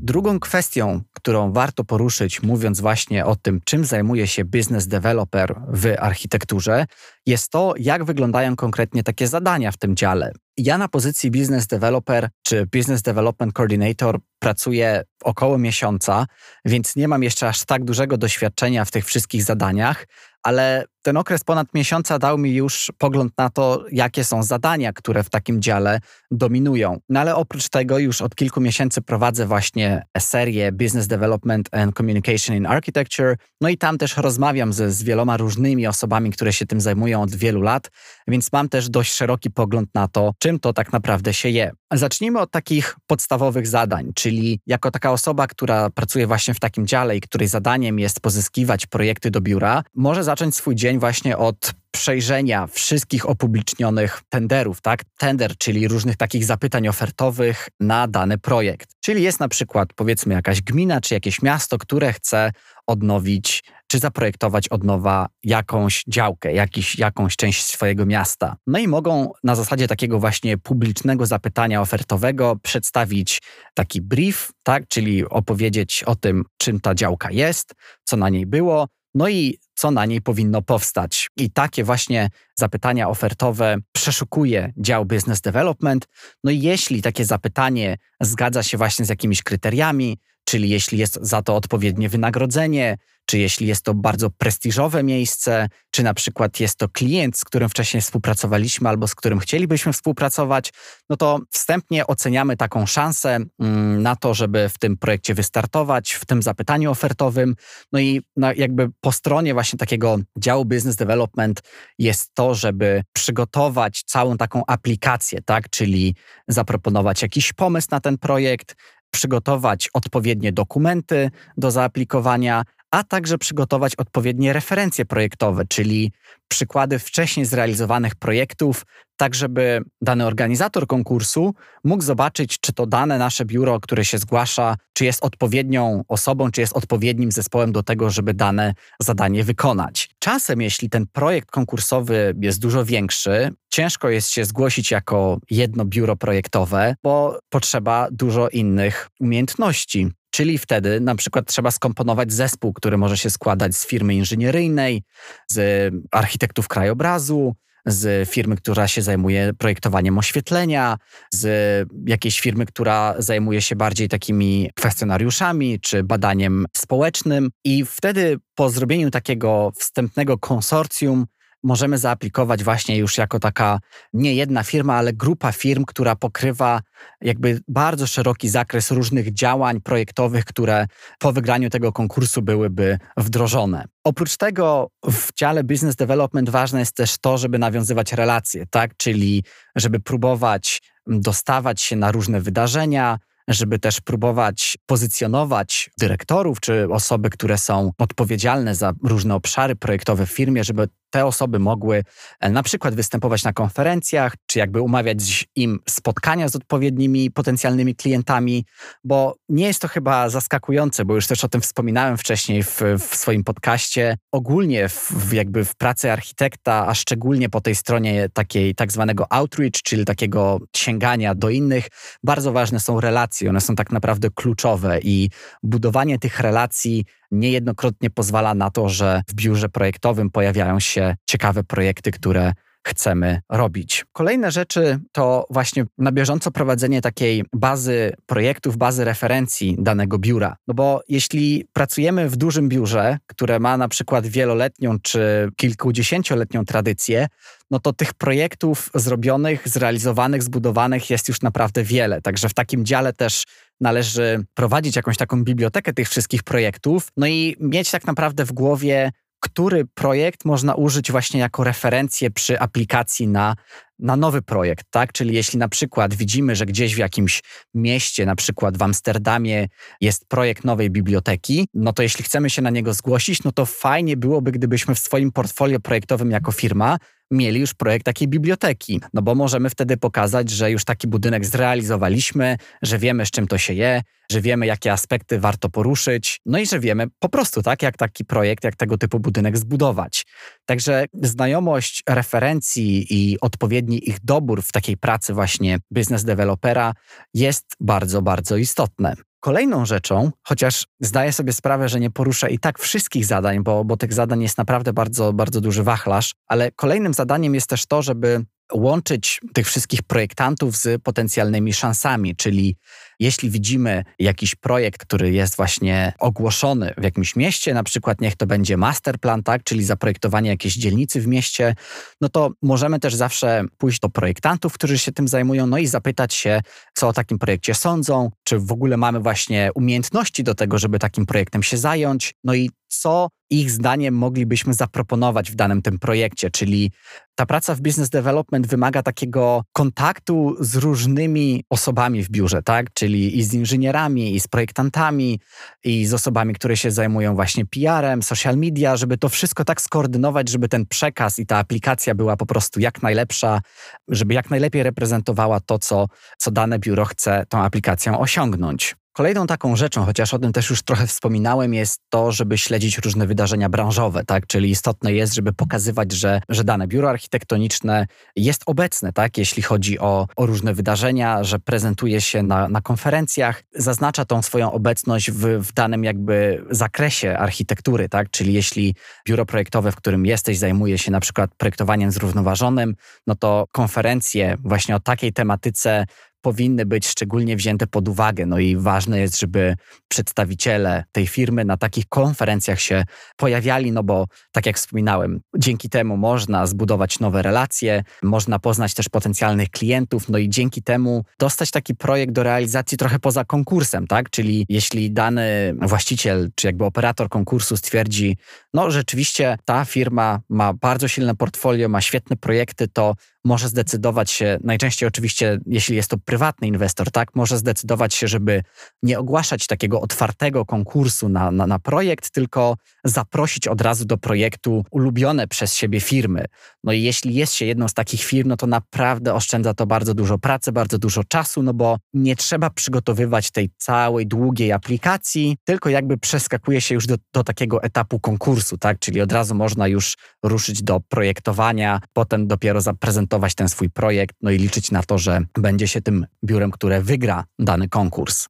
Drugą 0.08 0.40
kwestią, 0.40 1.00
którą 1.12 1.52
warto 1.52 1.84
poruszyć, 1.84 2.42
mówiąc 2.42 2.80
właśnie 2.80 3.26
o 3.26 3.36
tym, 3.36 3.60
czym 3.64 3.84
zajmuje 3.84 4.26
się 4.26 4.44
business 4.44 4.86
developer 4.86 5.54
w 5.68 5.94
architekturze, 5.98 6.86
jest 7.28 7.50
to, 7.50 7.74
jak 7.78 8.04
wyglądają 8.04 8.56
konkretnie 8.56 9.02
takie 9.02 9.28
zadania 9.28 9.72
w 9.72 9.76
tym 9.76 9.96
dziale. 9.96 10.32
Ja 10.56 10.78
na 10.78 10.88
pozycji 10.88 11.30
business 11.30 11.66
developer 11.66 12.28
czy 12.42 12.66
business 12.66 13.02
development 13.02 13.52
coordinator 13.52 14.18
pracuję 14.38 15.02
około 15.24 15.58
miesiąca, 15.58 16.26
więc 16.64 16.96
nie 16.96 17.08
mam 17.08 17.22
jeszcze 17.22 17.48
aż 17.48 17.64
tak 17.64 17.84
dużego 17.84 18.18
doświadczenia 18.18 18.84
w 18.84 18.90
tych 18.90 19.04
wszystkich 19.04 19.42
zadaniach, 19.42 20.06
ale 20.42 20.84
ten 21.02 21.16
okres 21.16 21.44
ponad 21.44 21.74
miesiąca 21.74 22.18
dał 22.18 22.38
mi 22.38 22.54
już 22.54 22.92
pogląd 22.98 23.32
na 23.38 23.50
to, 23.50 23.84
jakie 23.92 24.24
są 24.24 24.42
zadania, 24.42 24.92
które 24.92 25.22
w 25.22 25.30
takim 25.30 25.62
dziale 25.62 26.00
dominują. 26.30 26.98
No 27.08 27.20
ale 27.20 27.36
oprócz 27.36 27.68
tego 27.68 27.98
już 27.98 28.22
od 28.22 28.34
kilku 28.34 28.60
miesięcy 28.60 29.02
prowadzę 29.02 29.46
właśnie 29.46 30.02
serię 30.18 30.72
Business 30.72 31.06
Development 31.06 31.68
and 31.74 31.96
Communication 31.96 32.56
in 32.56 32.66
Architecture, 32.66 33.36
no 33.60 33.68
i 33.68 33.78
tam 33.78 33.98
też 33.98 34.16
rozmawiam 34.16 34.72
ze, 34.72 34.92
z 34.92 35.02
wieloma 35.02 35.36
różnymi 35.36 35.86
osobami, 35.86 36.30
które 36.30 36.52
się 36.52 36.66
tym 36.66 36.80
zajmują 36.80 37.17
od 37.22 37.34
wielu 37.34 37.62
lat, 37.62 37.90
więc 38.28 38.52
mam 38.52 38.68
też 38.68 38.90
dość 38.90 39.12
szeroki 39.12 39.50
pogląd 39.50 39.88
na 39.94 40.08
to, 40.08 40.32
czym 40.38 40.60
to 40.60 40.72
tak 40.72 40.92
naprawdę 40.92 41.34
się 41.34 41.48
je. 41.48 41.70
Zacznijmy 41.92 42.40
od 42.40 42.50
takich 42.50 42.96
podstawowych 43.06 43.66
zadań, 43.66 44.12
czyli 44.14 44.60
jako 44.66 44.90
taka 44.90 45.12
osoba, 45.12 45.46
która 45.46 45.90
pracuje 45.90 46.26
właśnie 46.26 46.54
w 46.54 46.60
takim 46.60 46.86
dziale 46.86 47.16
i 47.16 47.20
której 47.20 47.48
zadaniem 47.48 47.98
jest 47.98 48.20
pozyskiwać 48.20 48.86
projekty 48.86 49.30
do 49.30 49.40
biura, 49.40 49.82
może 49.94 50.24
zacząć 50.24 50.54
swój 50.54 50.74
dzień 50.74 50.98
właśnie 50.98 51.38
od 51.38 51.72
przejrzenia 51.90 52.66
wszystkich 52.66 53.28
opublicznionych 53.28 54.22
tenderów, 54.28 54.80
tak? 54.80 55.04
Tender, 55.18 55.56
czyli 55.58 55.88
różnych 55.88 56.16
takich 56.16 56.44
zapytań 56.44 56.88
ofertowych 56.88 57.68
na 57.80 58.08
dany 58.08 58.38
projekt. 58.38 58.90
Czyli 59.00 59.22
jest 59.22 59.40
na 59.40 59.48
przykład 59.48 59.92
powiedzmy 59.92 60.34
jakaś 60.34 60.62
gmina 60.62 61.00
czy 61.00 61.14
jakieś 61.14 61.42
miasto, 61.42 61.78
które 61.78 62.12
chce 62.12 62.52
odnowić 62.86 63.64
czy 63.88 63.98
zaprojektować 63.98 64.68
od 64.68 64.84
nowa 64.84 65.28
jakąś 65.44 66.04
działkę, 66.08 66.52
jakiś, 66.52 66.98
jakąś 66.98 67.36
część 67.36 67.64
swojego 67.64 68.06
miasta. 68.06 68.56
No 68.66 68.78
i 68.78 68.88
mogą 68.88 69.32
na 69.44 69.54
zasadzie 69.54 69.88
takiego 69.88 70.20
właśnie 70.20 70.58
publicznego 70.58 71.26
zapytania 71.26 71.80
ofertowego 71.80 72.56
przedstawić 72.62 73.42
taki 73.74 74.00
brief, 74.00 74.52
tak, 74.62 74.88
czyli 74.88 75.28
opowiedzieć 75.28 76.02
o 76.06 76.16
tym, 76.16 76.44
czym 76.58 76.80
ta 76.80 76.94
działka 76.94 77.30
jest, 77.30 77.74
co 78.04 78.16
na 78.16 78.28
niej 78.28 78.46
było, 78.46 78.88
no 79.14 79.28
i 79.28 79.58
co 79.74 79.90
na 79.90 80.06
niej 80.06 80.20
powinno 80.20 80.62
powstać. 80.62 81.28
I 81.36 81.50
takie 81.50 81.84
właśnie 81.84 82.30
zapytania 82.58 83.08
ofertowe 83.08 83.76
przeszukuje 83.92 84.72
dział 84.76 85.04
Business 85.04 85.40
Development. 85.40 86.06
No 86.44 86.50
i 86.50 86.60
jeśli 86.60 87.02
takie 87.02 87.24
zapytanie 87.24 87.96
zgadza 88.20 88.62
się 88.62 88.78
właśnie 88.78 89.04
z 89.04 89.08
jakimiś 89.08 89.42
kryteriami, 89.42 90.18
czyli 90.48 90.68
jeśli 90.68 90.98
jest 90.98 91.18
za 91.22 91.42
to 91.42 91.56
odpowiednie 91.56 92.08
wynagrodzenie, 92.08 92.96
czy 93.26 93.38
jeśli 93.38 93.66
jest 93.66 93.82
to 93.82 93.94
bardzo 93.94 94.30
prestiżowe 94.30 95.02
miejsce, 95.02 95.68
czy 95.90 96.02
na 96.02 96.14
przykład 96.14 96.60
jest 96.60 96.76
to 96.76 96.88
klient, 96.88 97.38
z 97.38 97.44
którym 97.44 97.68
wcześniej 97.68 98.00
współpracowaliśmy 98.00 98.88
albo 98.88 99.08
z 99.08 99.14
którym 99.14 99.38
chcielibyśmy 99.38 99.92
współpracować, 99.92 100.72
no 101.10 101.16
to 101.16 101.40
wstępnie 101.50 102.06
oceniamy 102.06 102.56
taką 102.56 102.86
szansę 102.86 103.38
mm, 103.60 104.02
na 104.02 104.16
to, 104.16 104.34
żeby 104.34 104.68
w 104.68 104.78
tym 104.78 104.96
projekcie 104.96 105.34
wystartować, 105.34 106.12
w 106.12 106.26
tym 106.26 106.42
zapytaniu 106.42 106.90
ofertowym. 106.90 107.54
No 107.92 108.00
i 108.00 108.22
jakby 108.56 108.90
po 109.00 109.12
stronie 109.12 109.54
właśnie 109.54 109.78
takiego 109.78 110.18
działu 110.38 110.64
business 110.64 110.96
development 110.96 111.62
jest 111.98 112.34
to, 112.34 112.54
żeby 112.54 113.02
przygotować 113.12 114.02
całą 114.06 114.36
taką 114.36 114.62
aplikację, 114.66 115.42
tak, 115.42 115.70
czyli 115.70 116.14
zaproponować 116.48 117.22
jakiś 117.22 117.52
pomysł 117.52 117.88
na 117.90 118.00
ten 118.00 118.18
projekt, 118.18 118.74
przygotować 119.10 119.88
odpowiednie 119.94 120.52
dokumenty 120.52 121.30
do 121.56 121.70
zaaplikowania, 121.70 122.62
a 122.90 123.04
także 123.04 123.38
przygotować 123.38 123.96
odpowiednie 123.96 124.52
referencje 124.52 125.04
projektowe, 125.04 125.64
czyli 125.68 126.12
przykłady 126.48 126.98
wcześniej 126.98 127.46
zrealizowanych 127.46 128.14
projektów, 128.14 128.86
tak 129.16 129.34
żeby 129.34 129.80
dany 130.02 130.26
organizator 130.26 130.86
konkursu 130.86 131.54
mógł 131.84 132.02
zobaczyć, 132.02 132.60
czy 132.60 132.72
to 132.72 132.86
dane 132.86 133.18
nasze 133.18 133.44
biuro, 133.44 133.80
które 133.80 134.04
się 134.04 134.18
zgłasza, 134.18 134.76
czy 134.92 135.04
jest 135.04 135.24
odpowiednią 135.24 136.04
osobą, 136.08 136.50
czy 136.50 136.60
jest 136.60 136.76
odpowiednim 136.76 137.32
zespołem 137.32 137.72
do 137.72 137.82
tego, 137.82 138.10
żeby 138.10 138.34
dane 138.34 138.74
zadanie 139.00 139.44
wykonać. 139.44 140.10
Czasem, 140.18 140.60
jeśli 140.60 140.90
ten 140.90 141.06
projekt 141.06 141.50
konkursowy 141.50 142.34
jest 142.40 142.60
dużo 142.60 142.84
większy, 142.84 143.50
ciężko 143.70 144.08
jest 144.08 144.30
się 144.30 144.44
zgłosić 144.44 144.90
jako 144.90 145.38
jedno 145.50 145.84
biuro 145.84 146.16
projektowe, 146.16 146.94
bo 147.02 147.38
potrzeba 147.48 148.08
dużo 148.10 148.48
innych 148.48 149.08
umiejętności. 149.20 150.10
Czyli 150.30 150.58
wtedy 150.58 151.00
na 151.00 151.14
przykład 151.14 151.46
trzeba 151.46 151.70
skomponować 151.70 152.32
zespół, 152.32 152.72
który 152.72 152.98
może 152.98 153.16
się 153.16 153.30
składać 153.30 153.76
z 153.76 153.86
firmy 153.86 154.14
inżynieryjnej, 154.14 155.02
z 155.50 155.94
architektów 156.10 156.68
krajobrazu, 156.68 157.54
z 157.86 158.28
firmy, 158.30 158.56
która 158.56 158.88
się 158.88 159.02
zajmuje 159.02 159.52
projektowaniem 159.58 160.18
oświetlenia, 160.18 160.96
z 161.32 161.88
jakiejś 162.06 162.40
firmy, 162.40 162.66
która 162.66 163.14
zajmuje 163.18 163.62
się 163.62 163.76
bardziej 163.76 164.08
takimi 164.08 164.70
kwestionariuszami 164.74 165.80
czy 165.80 166.04
badaniem 166.04 166.66
społecznym. 166.76 167.50
I 167.64 167.84
wtedy 167.84 168.36
po 168.54 168.70
zrobieniu 168.70 169.10
takiego 169.10 169.72
wstępnego 169.76 170.38
konsorcjum 170.38 171.26
możemy 171.62 171.98
zaaplikować 171.98 172.64
właśnie 172.64 172.96
już 172.96 173.18
jako 173.18 173.40
taka 173.40 173.78
nie 174.12 174.34
jedna 174.34 174.62
firma, 174.62 174.94
ale 174.94 175.12
grupa 175.12 175.52
firm, 175.52 175.84
która 175.84 176.16
pokrywa 176.16 176.80
jakby 177.20 177.60
bardzo 177.68 178.06
szeroki 178.06 178.48
zakres 178.48 178.90
różnych 178.90 179.32
działań 179.32 179.80
projektowych, 179.80 180.44
które 180.44 180.86
po 181.18 181.32
wygraniu 181.32 181.70
tego 181.70 181.92
konkursu 181.92 182.42
byłyby 182.42 182.98
wdrożone. 183.16 183.84
Oprócz 184.04 184.36
tego 184.36 184.90
w 185.04 185.32
dziale 185.34 185.64
business 185.64 185.96
development 185.96 186.50
ważne 186.50 186.80
jest 186.80 186.96
też 186.96 187.18
to, 187.18 187.38
żeby 187.38 187.58
nawiązywać 187.58 188.12
relacje, 188.12 188.66
tak? 188.70 188.96
Czyli 188.96 189.44
żeby 189.76 190.00
próbować 190.00 190.82
dostawać 191.06 191.80
się 191.82 191.96
na 191.96 192.12
różne 192.12 192.40
wydarzenia, 192.40 193.18
żeby 193.48 193.78
też 193.78 194.00
próbować 194.00 194.78
pozycjonować 194.86 195.90
dyrektorów 196.00 196.60
czy 196.60 196.88
osoby, 196.90 197.30
które 197.30 197.58
są 197.58 197.92
odpowiedzialne 197.98 198.74
za 198.74 198.92
różne 199.04 199.34
obszary 199.34 199.76
projektowe 199.76 200.26
w 200.26 200.30
firmie, 200.30 200.64
żeby 200.64 200.88
te 201.10 201.26
osoby 201.26 201.58
mogły 201.58 202.04
e, 202.40 202.50
na 202.50 202.62
przykład 202.62 202.94
występować 202.94 203.44
na 203.44 203.52
konferencjach, 203.52 204.34
czy 204.46 204.58
jakby 204.58 204.80
umawiać 204.80 205.46
im 205.56 205.78
spotkania 205.88 206.48
z 206.48 206.56
odpowiednimi 206.56 207.30
potencjalnymi 207.30 207.94
klientami, 207.94 208.64
bo 209.04 209.36
nie 209.48 209.66
jest 209.66 209.80
to 209.80 209.88
chyba 209.88 210.28
zaskakujące, 210.28 211.04
bo 211.04 211.14
już 211.14 211.26
też 211.26 211.44
o 211.44 211.48
tym 211.48 211.60
wspominałem 211.60 212.18
wcześniej 212.18 212.62
w, 212.62 212.80
w 212.98 213.16
swoim 213.16 213.44
podcaście. 213.44 214.16
Ogólnie 214.32 214.88
w, 214.88 215.10
w, 215.10 215.32
jakby 215.32 215.64
w 215.64 215.76
pracy 215.76 216.12
architekta, 216.12 216.86
a 216.86 216.94
szczególnie 216.94 217.48
po 217.48 217.60
tej 217.60 217.74
stronie 217.74 218.28
takiej 218.32 218.74
tak 218.74 218.92
zwanego 218.92 219.32
outreach, 219.32 219.82
czyli 219.84 220.04
takiego 220.04 220.58
sięgania 220.76 221.34
do 221.34 221.50
innych, 221.50 221.88
bardzo 222.22 222.52
ważne 222.52 222.80
są 222.80 223.00
relacje. 223.00 223.37
One 223.46 223.60
są 223.60 223.74
tak 223.74 223.92
naprawdę 223.92 224.28
kluczowe 224.34 225.00
i 225.00 225.30
budowanie 225.62 226.18
tych 226.18 226.40
relacji 226.40 227.04
niejednokrotnie 227.30 228.10
pozwala 228.10 228.54
na 228.54 228.70
to, 228.70 228.88
że 228.88 229.22
w 229.28 229.34
biurze 229.34 229.68
projektowym 229.68 230.30
pojawiają 230.30 230.80
się 230.80 231.16
ciekawe 231.26 231.64
projekty, 231.64 232.10
które 232.10 232.52
chcemy 232.88 233.40
robić. 233.48 234.04
Kolejne 234.12 234.50
rzeczy 234.50 234.98
to 235.12 235.46
właśnie 235.50 235.84
na 235.98 236.12
bieżąco 236.12 236.50
prowadzenie 236.50 237.00
takiej 237.00 237.44
bazy 237.52 238.12
projektów, 238.26 238.76
bazy 238.76 239.04
referencji 239.04 239.76
danego 239.78 240.18
biura. 240.18 240.56
No 240.68 240.74
bo 240.74 241.02
jeśli 241.08 241.64
pracujemy 241.72 242.28
w 242.28 242.36
dużym 242.36 242.68
biurze, 242.68 243.18
które 243.26 243.60
ma 243.60 243.76
na 243.76 243.88
przykład 243.88 244.26
wieloletnią 244.26 244.98
czy 245.02 245.48
kilkudziesięcioletnią 245.56 246.64
tradycję, 246.64 247.26
no 247.70 247.80
to 247.80 247.92
tych 247.92 248.14
projektów 248.14 248.90
zrobionych, 248.94 249.68
zrealizowanych, 249.68 250.42
zbudowanych 250.42 251.10
jest 251.10 251.28
już 251.28 251.42
naprawdę 251.42 251.82
wiele. 251.82 252.22
Także 252.22 252.48
w 252.48 252.54
takim 252.54 252.84
dziale 252.84 253.12
też 253.12 253.44
należy 253.80 254.44
prowadzić 254.54 254.96
jakąś 254.96 255.16
taką 255.16 255.44
bibliotekę 255.44 255.92
tych 255.92 256.08
wszystkich 256.08 256.42
projektów, 256.42 257.08
no 257.16 257.26
i 257.26 257.56
mieć 257.60 257.90
tak 257.90 258.06
naprawdę 258.06 258.44
w 258.44 258.52
głowie, 258.52 259.12
który 259.40 259.84
projekt 259.94 260.44
można 260.44 260.74
użyć 260.74 261.12
właśnie 261.12 261.40
jako 261.40 261.64
referencję 261.64 262.30
przy 262.30 262.60
aplikacji 262.60 263.28
na, 263.28 263.56
na 263.98 264.16
nowy 264.16 264.42
projekt, 264.42 264.86
tak? 264.90 265.12
Czyli 265.12 265.34
jeśli 265.34 265.58
na 265.58 265.68
przykład 265.68 266.14
widzimy, 266.14 266.56
że 266.56 266.66
gdzieś 266.66 266.94
w 266.94 266.98
jakimś 266.98 267.42
mieście, 267.74 268.26
na 268.26 268.36
przykład 268.36 268.78
w 268.78 268.82
Amsterdamie 268.82 269.68
jest 270.00 270.28
projekt 270.28 270.64
nowej 270.64 270.90
biblioteki, 270.90 271.68
no 271.74 271.92
to 271.92 272.02
jeśli 272.02 272.24
chcemy 272.24 272.50
się 272.50 272.62
na 272.62 272.70
niego 272.70 272.94
zgłosić, 272.94 273.44
no 273.44 273.52
to 273.52 273.66
fajnie 273.66 274.16
byłoby, 274.16 274.52
gdybyśmy 274.52 274.94
w 274.94 274.98
swoim 274.98 275.32
portfolio 275.32 275.80
projektowym 275.80 276.30
jako 276.30 276.52
firma 276.52 276.98
mieli 277.30 277.60
już 277.60 277.74
projekt 277.74 278.04
takiej 278.04 278.28
biblioteki, 278.28 279.00
no 279.14 279.22
bo 279.22 279.34
możemy 279.34 279.70
wtedy 279.70 279.96
pokazać, 279.96 280.50
że 280.50 280.70
już 280.70 280.84
taki 280.84 281.08
budynek 281.08 281.46
zrealizowaliśmy, 281.46 282.56
że 282.82 282.98
wiemy 282.98 283.26
z 283.26 283.30
czym 283.30 283.46
to 283.46 283.58
się 283.58 283.74
je, 283.74 284.02
że 284.32 284.40
wiemy 284.40 284.66
jakie 284.66 284.92
aspekty 284.92 285.40
warto 285.40 285.68
poruszyć, 285.68 286.40
no 286.46 286.58
i 286.58 286.66
że 286.66 286.80
wiemy 286.80 287.06
po 287.18 287.28
prostu 287.28 287.62
tak, 287.62 287.82
jak 287.82 287.96
taki 287.96 288.24
projekt, 288.24 288.64
jak 288.64 288.76
tego 288.76 288.98
typu 288.98 289.20
budynek 289.20 289.58
zbudować. 289.58 290.26
Także 290.66 291.04
znajomość 291.22 292.02
referencji 292.08 293.06
i 293.10 293.40
odpowiedni 293.40 294.08
ich 294.08 294.20
dobór 294.24 294.62
w 294.62 294.72
takiej 294.72 294.96
pracy 294.96 295.34
właśnie 295.34 295.78
biznes 295.92 296.24
dewelopera 296.24 296.92
jest 297.34 297.64
bardzo, 297.80 298.22
bardzo 298.22 298.56
istotne. 298.56 299.14
Kolejną 299.40 299.86
rzeczą, 299.86 300.30
chociaż 300.42 300.86
zdaję 301.00 301.32
sobie 301.32 301.52
sprawę, 301.52 301.88
że 301.88 302.00
nie 302.00 302.10
poruszę 302.10 302.50
i 302.50 302.58
tak 302.58 302.78
wszystkich 302.78 303.26
zadań, 303.26 303.62
bo, 303.62 303.84
bo 303.84 303.96
tych 303.96 304.12
zadań 304.12 304.42
jest 304.42 304.58
naprawdę 304.58 304.92
bardzo, 304.92 305.32
bardzo 305.32 305.60
duży 305.60 305.82
wachlarz, 305.82 306.34
ale 306.46 306.72
kolejnym 306.72 307.14
zadaniem 307.14 307.54
jest 307.54 307.66
też 307.66 307.86
to, 307.86 308.02
żeby 308.02 308.44
łączyć 308.72 309.40
tych 309.54 309.66
wszystkich 309.66 310.02
projektantów 310.02 310.76
z 310.76 311.02
potencjalnymi 311.02 311.72
szansami, 311.72 312.36
czyli 312.36 312.76
jeśli 313.18 313.50
widzimy 313.50 314.04
jakiś 314.18 314.54
projekt, 314.54 315.00
który 315.00 315.32
jest 315.32 315.56
właśnie 315.56 316.12
ogłoszony 316.18 316.94
w 316.98 317.04
jakimś 317.04 317.36
mieście, 317.36 317.74
na 317.74 317.82
przykład 317.82 318.20
niech 318.20 318.36
to 318.36 318.46
będzie 318.46 318.76
masterplan, 318.76 319.42
tak, 319.42 319.64
czyli 319.64 319.84
zaprojektowanie 319.84 320.50
jakiejś 320.50 320.74
dzielnicy 320.74 321.20
w 321.20 321.26
mieście, 321.26 321.74
no 322.20 322.28
to 322.28 322.50
możemy 322.62 323.00
też 323.00 323.14
zawsze 323.14 323.64
pójść 323.78 324.00
do 324.00 324.08
projektantów, 324.08 324.72
którzy 324.72 324.98
się 324.98 325.12
tym 325.12 325.28
zajmują, 325.28 325.66
no 325.66 325.78
i 325.78 325.86
zapytać 325.86 326.34
się, 326.34 326.60
co 326.94 327.08
o 327.08 327.12
takim 327.12 327.38
projekcie 327.38 327.74
sądzą, 327.74 328.30
czy 328.44 328.58
w 328.58 328.72
ogóle 328.72 328.96
mamy 328.96 329.20
właśnie 329.20 329.70
umiejętności 329.74 330.44
do 330.44 330.54
tego, 330.54 330.78
żeby 330.78 330.98
takim 330.98 331.26
projektem 331.26 331.62
się 331.62 331.76
zająć, 331.76 332.34
no 332.44 332.54
i 332.54 332.70
co 332.88 333.28
ich 333.50 333.70
zdaniem 333.70 334.14
moglibyśmy 334.14 334.74
zaproponować 334.74 335.50
w 335.50 335.54
danym 335.54 335.82
tym 335.82 335.98
projekcie, 335.98 336.50
czyli 336.50 336.92
ta 337.34 337.46
praca 337.46 337.74
w 337.74 337.80
business 337.80 338.10
development 338.10 338.66
wymaga 338.66 339.02
takiego 339.02 339.62
kontaktu 339.72 340.56
z 340.60 340.76
różnymi 340.76 341.64
osobami 341.70 342.22
w 342.22 342.30
biurze, 342.30 342.62
tak? 342.62 342.92
Czyli 342.92 343.07
i 343.14 343.42
z 343.42 343.54
inżynierami, 343.54 344.34
i 344.34 344.40
z 344.40 344.48
projektantami, 344.48 345.40
i 345.84 346.06
z 346.06 346.14
osobami, 346.14 346.54
które 346.54 346.76
się 346.76 346.90
zajmują 346.90 347.34
właśnie 347.34 347.66
PR-em, 347.66 348.22
social 348.22 348.56
media, 348.56 348.96
żeby 348.96 349.18
to 349.18 349.28
wszystko 349.28 349.64
tak 349.64 349.80
skoordynować, 349.80 350.48
żeby 350.48 350.68
ten 350.68 350.86
przekaz 350.86 351.38
i 351.38 351.46
ta 351.46 351.56
aplikacja 351.56 352.14
była 352.14 352.36
po 352.36 352.46
prostu 352.46 352.80
jak 352.80 353.02
najlepsza, 353.02 353.60
żeby 354.08 354.34
jak 354.34 354.50
najlepiej 354.50 354.82
reprezentowała 354.82 355.60
to, 355.60 355.78
co, 355.78 356.06
co 356.38 356.50
dane 356.50 356.78
biuro 356.78 357.04
chce 357.04 357.44
tą 357.48 357.58
aplikacją 357.58 358.18
osiągnąć. 358.18 358.96
Kolejną 359.18 359.46
taką 359.46 359.76
rzeczą, 359.76 360.04
chociaż 360.04 360.34
o 360.34 360.38
tym 360.38 360.52
też 360.52 360.70
już 360.70 360.82
trochę 360.82 361.06
wspominałem, 361.06 361.74
jest 361.74 362.00
to, 362.10 362.32
żeby 362.32 362.58
śledzić 362.58 362.98
różne 362.98 363.26
wydarzenia 363.26 363.68
branżowe, 363.68 364.24
tak? 364.24 364.46
Czyli 364.46 364.70
istotne 364.70 365.12
jest, 365.12 365.34
żeby 365.34 365.52
pokazywać, 365.52 366.12
że, 366.12 366.40
że 366.48 366.64
dane 366.64 366.86
biuro 366.86 367.10
architektoniczne 367.10 368.06
jest 368.36 368.62
obecne, 368.66 369.12
tak? 369.12 369.38
Jeśli 369.38 369.62
chodzi 369.62 369.98
o, 369.98 370.26
o 370.36 370.46
różne 370.46 370.74
wydarzenia, 370.74 371.44
że 371.44 371.58
prezentuje 371.58 372.20
się 372.20 372.42
na, 372.42 372.68
na 372.68 372.80
konferencjach, 372.80 373.62
zaznacza 373.74 374.24
tą 374.24 374.42
swoją 374.42 374.72
obecność 374.72 375.30
w, 375.30 375.46
w 375.46 375.72
danym 375.72 376.04
jakby 376.04 376.64
zakresie 376.70 377.38
architektury, 377.38 378.08
tak? 378.08 378.30
Czyli 378.30 378.52
jeśli 378.52 378.94
biuro 379.28 379.46
projektowe, 379.46 379.92
w 379.92 379.96
którym 379.96 380.26
jesteś, 380.26 380.58
zajmuje 380.58 380.98
się 380.98 381.10
na 381.10 381.20
przykład 381.20 381.50
projektowaniem 381.56 382.10
zrównoważonym, 382.10 382.94
no 383.26 383.34
to 383.34 383.66
konferencje 383.72 384.56
właśnie 384.64 384.96
o 384.96 385.00
takiej 385.00 385.32
tematyce 385.32 386.06
powinny 386.40 386.86
być 386.86 387.06
szczególnie 387.08 387.56
wzięte 387.56 387.86
pod 387.86 388.08
uwagę. 388.08 388.46
No 388.46 388.58
i 388.58 388.76
ważne 388.76 389.20
jest, 389.20 389.40
żeby 389.40 389.74
przedstawiciele 390.08 391.04
tej 391.12 391.26
firmy 391.26 391.64
na 391.64 391.76
takich 391.76 392.08
konferencjach 392.08 392.80
się 392.80 393.04
pojawiali, 393.36 393.92
no 393.92 394.02
bo 394.02 394.26
tak 394.52 394.66
jak 394.66 394.76
wspominałem, 394.76 395.40
dzięki 395.56 395.88
temu 395.88 396.16
można 396.16 396.66
zbudować 396.66 397.20
nowe 397.20 397.42
relacje, 397.42 398.04
można 398.22 398.58
poznać 398.58 398.94
też 398.94 399.08
potencjalnych 399.08 399.70
klientów, 399.70 400.28
no 400.28 400.38
i 400.38 400.48
dzięki 400.48 400.82
temu 400.82 401.24
dostać 401.38 401.70
taki 401.70 401.94
projekt 401.94 402.32
do 402.32 402.42
realizacji 402.42 402.98
trochę 402.98 403.18
poza 403.18 403.44
konkursem, 403.44 404.06
tak? 404.06 404.30
Czyli 404.30 404.66
jeśli 404.68 405.10
dany 405.10 405.74
właściciel 405.82 406.50
czy 406.54 406.66
jakby 406.66 406.84
operator 406.84 407.28
konkursu 407.28 407.76
stwierdzi, 407.76 408.36
no 408.74 408.90
rzeczywiście 408.90 409.58
ta 409.64 409.84
firma 409.84 410.40
ma 410.48 410.74
bardzo 410.74 411.08
silne 411.08 411.34
portfolio, 411.36 411.88
ma 411.88 412.00
świetne 412.00 412.36
projekty, 412.36 412.88
to 412.88 413.14
może 413.44 413.68
zdecydować 413.68 414.30
się, 414.30 414.58
najczęściej 414.64 415.06
oczywiście, 415.06 415.58
jeśli 415.66 415.96
jest 415.96 416.10
to 416.10 416.18
prywatny 416.28 416.68
inwestor, 416.68 417.10
tak, 417.10 417.34
może 417.34 417.58
zdecydować 417.58 418.14
się, 418.14 418.28
żeby 418.28 418.62
nie 419.02 419.18
ogłaszać 419.18 419.66
takiego 419.66 420.00
otwartego 420.00 420.64
konkursu 420.64 421.28
na, 421.28 421.50
na, 421.50 421.66
na 421.66 421.78
projekt, 421.78 422.30
tylko 422.30 422.76
zaprosić 423.04 423.68
od 423.68 423.80
razu 423.80 424.04
do 424.04 424.18
projektu 424.18 424.84
ulubione 424.90 425.48
przez 425.48 425.74
siebie 425.74 426.00
firmy. 426.00 426.44
No 426.84 426.92
i 426.92 427.02
jeśli 427.02 427.34
jest 427.34 427.52
się 427.52 427.64
jedną 427.64 427.88
z 427.88 427.94
takich 427.94 428.24
firm, 428.24 428.48
no 428.48 428.56
to 428.56 428.66
naprawdę 428.66 429.34
oszczędza 429.34 429.74
to 429.74 429.86
bardzo 429.86 430.14
dużo 430.14 430.38
pracy, 430.38 430.72
bardzo 430.72 430.98
dużo 430.98 431.24
czasu, 431.24 431.62
no 431.62 431.74
bo 431.74 431.96
nie 432.14 432.36
trzeba 432.36 432.70
przygotowywać 432.70 433.50
tej 433.50 433.70
całej 433.76 434.26
długiej 434.26 434.72
aplikacji, 434.72 435.56
tylko 435.64 435.88
jakby 435.88 436.18
przeskakuje 436.18 436.80
się 436.80 436.94
już 436.94 437.06
do, 437.06 437.16
do 437.32 437.44
takiego 437.44 437.82
etapu 437.82 438.20
konkursu, 438.20 438.78
tak, 438.78 438.98
czyli 438.98 439.20
od 439.20 439.32
razu 439.32 439.54
można 439.54 439.88
już 439.88 440.16
ruszyć 440.44 440.82
do 440.82 441.00
projektowania, 441.08 442.00
potem 442.12 442.46
dopiero 442.46 442.80
zaprezentować 442.80 443.54
ten 443.54 443.68
swój 443.68 443.90
projekt, 443.90 444.36
no 444.42 444.50
i 444.50 444.58
liczyć 444.58 444.90
na 444.90 445.02
to, 445.02 445.18
że 445.18 445.40
będzie 445.58 445.88
się 445.88 446.00
tym 446.00 446.17
biurem, 446.44 446.70
które 446.70 447.02
wygra 447.02 447.44
dany 447.58 447.88
konkurs. 447.88 448.48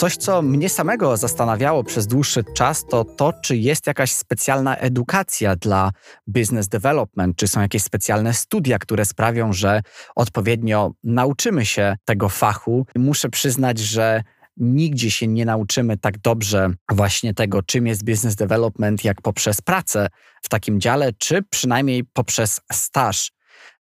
Coś, 0.00 0.16
co 0.16 0.42
mnie 0.42 0.68
samego 0.68 1.16
zastanawiało 1.16 1.84
przez 1.84 2.06
dłuższy 2.06 2.44
czas, 2.54 2.84
to 2.86 3.04
to, 3.04 3.32
czy 3.42 3.56
jest 3.56 3.86
jakaś 3.86 4.12
specjalna 4.12 4.76
edukacja 4.76 5.56
dla 5.56 5.90
business 6.26 6.68
development, 6.68 7.36
czy 7.36 7.48
są 7.48 7.60
jakieś 7.60 7.82
specjalne 7.82 8.34
studia, 8.34 8.78
które 8.78 9.04
sprawią, 9.04 9.52
że 9.52 9.82
odpowiednio 10.16 10.92
nauczymy 11.04 11.66
się 11.66 11.96
tego 12.04 12.28
fachu. 12.28 12.86
Muszę 12.96 13.28
przyznać, 13.28 13.78
że 13.78 14.22
nigdzie 14.56 15.10
się 15.10 15.26
nie 15.26 15.44
nauczymy 15.44 15.98
tak 15.98 16.18
dobrze 16.18 16.70
właśnie 16.92 17.34
tego, 17.34 17.62
czym 17.62 17.86
jest 17.86 18.04
business 18.04 18.36
development, 18.36 19.04
jak 19.04 19.22
poprzez 19.22 19.60
pracę 19.60 20.08
w 20.42 20.48
takim 20.48 20.80
dziale, 20.80 21.12
czy 21.12 21.42
przynajmniej 21.42 22.04
poprzez 22.04 22.60
staż 22.72 23.32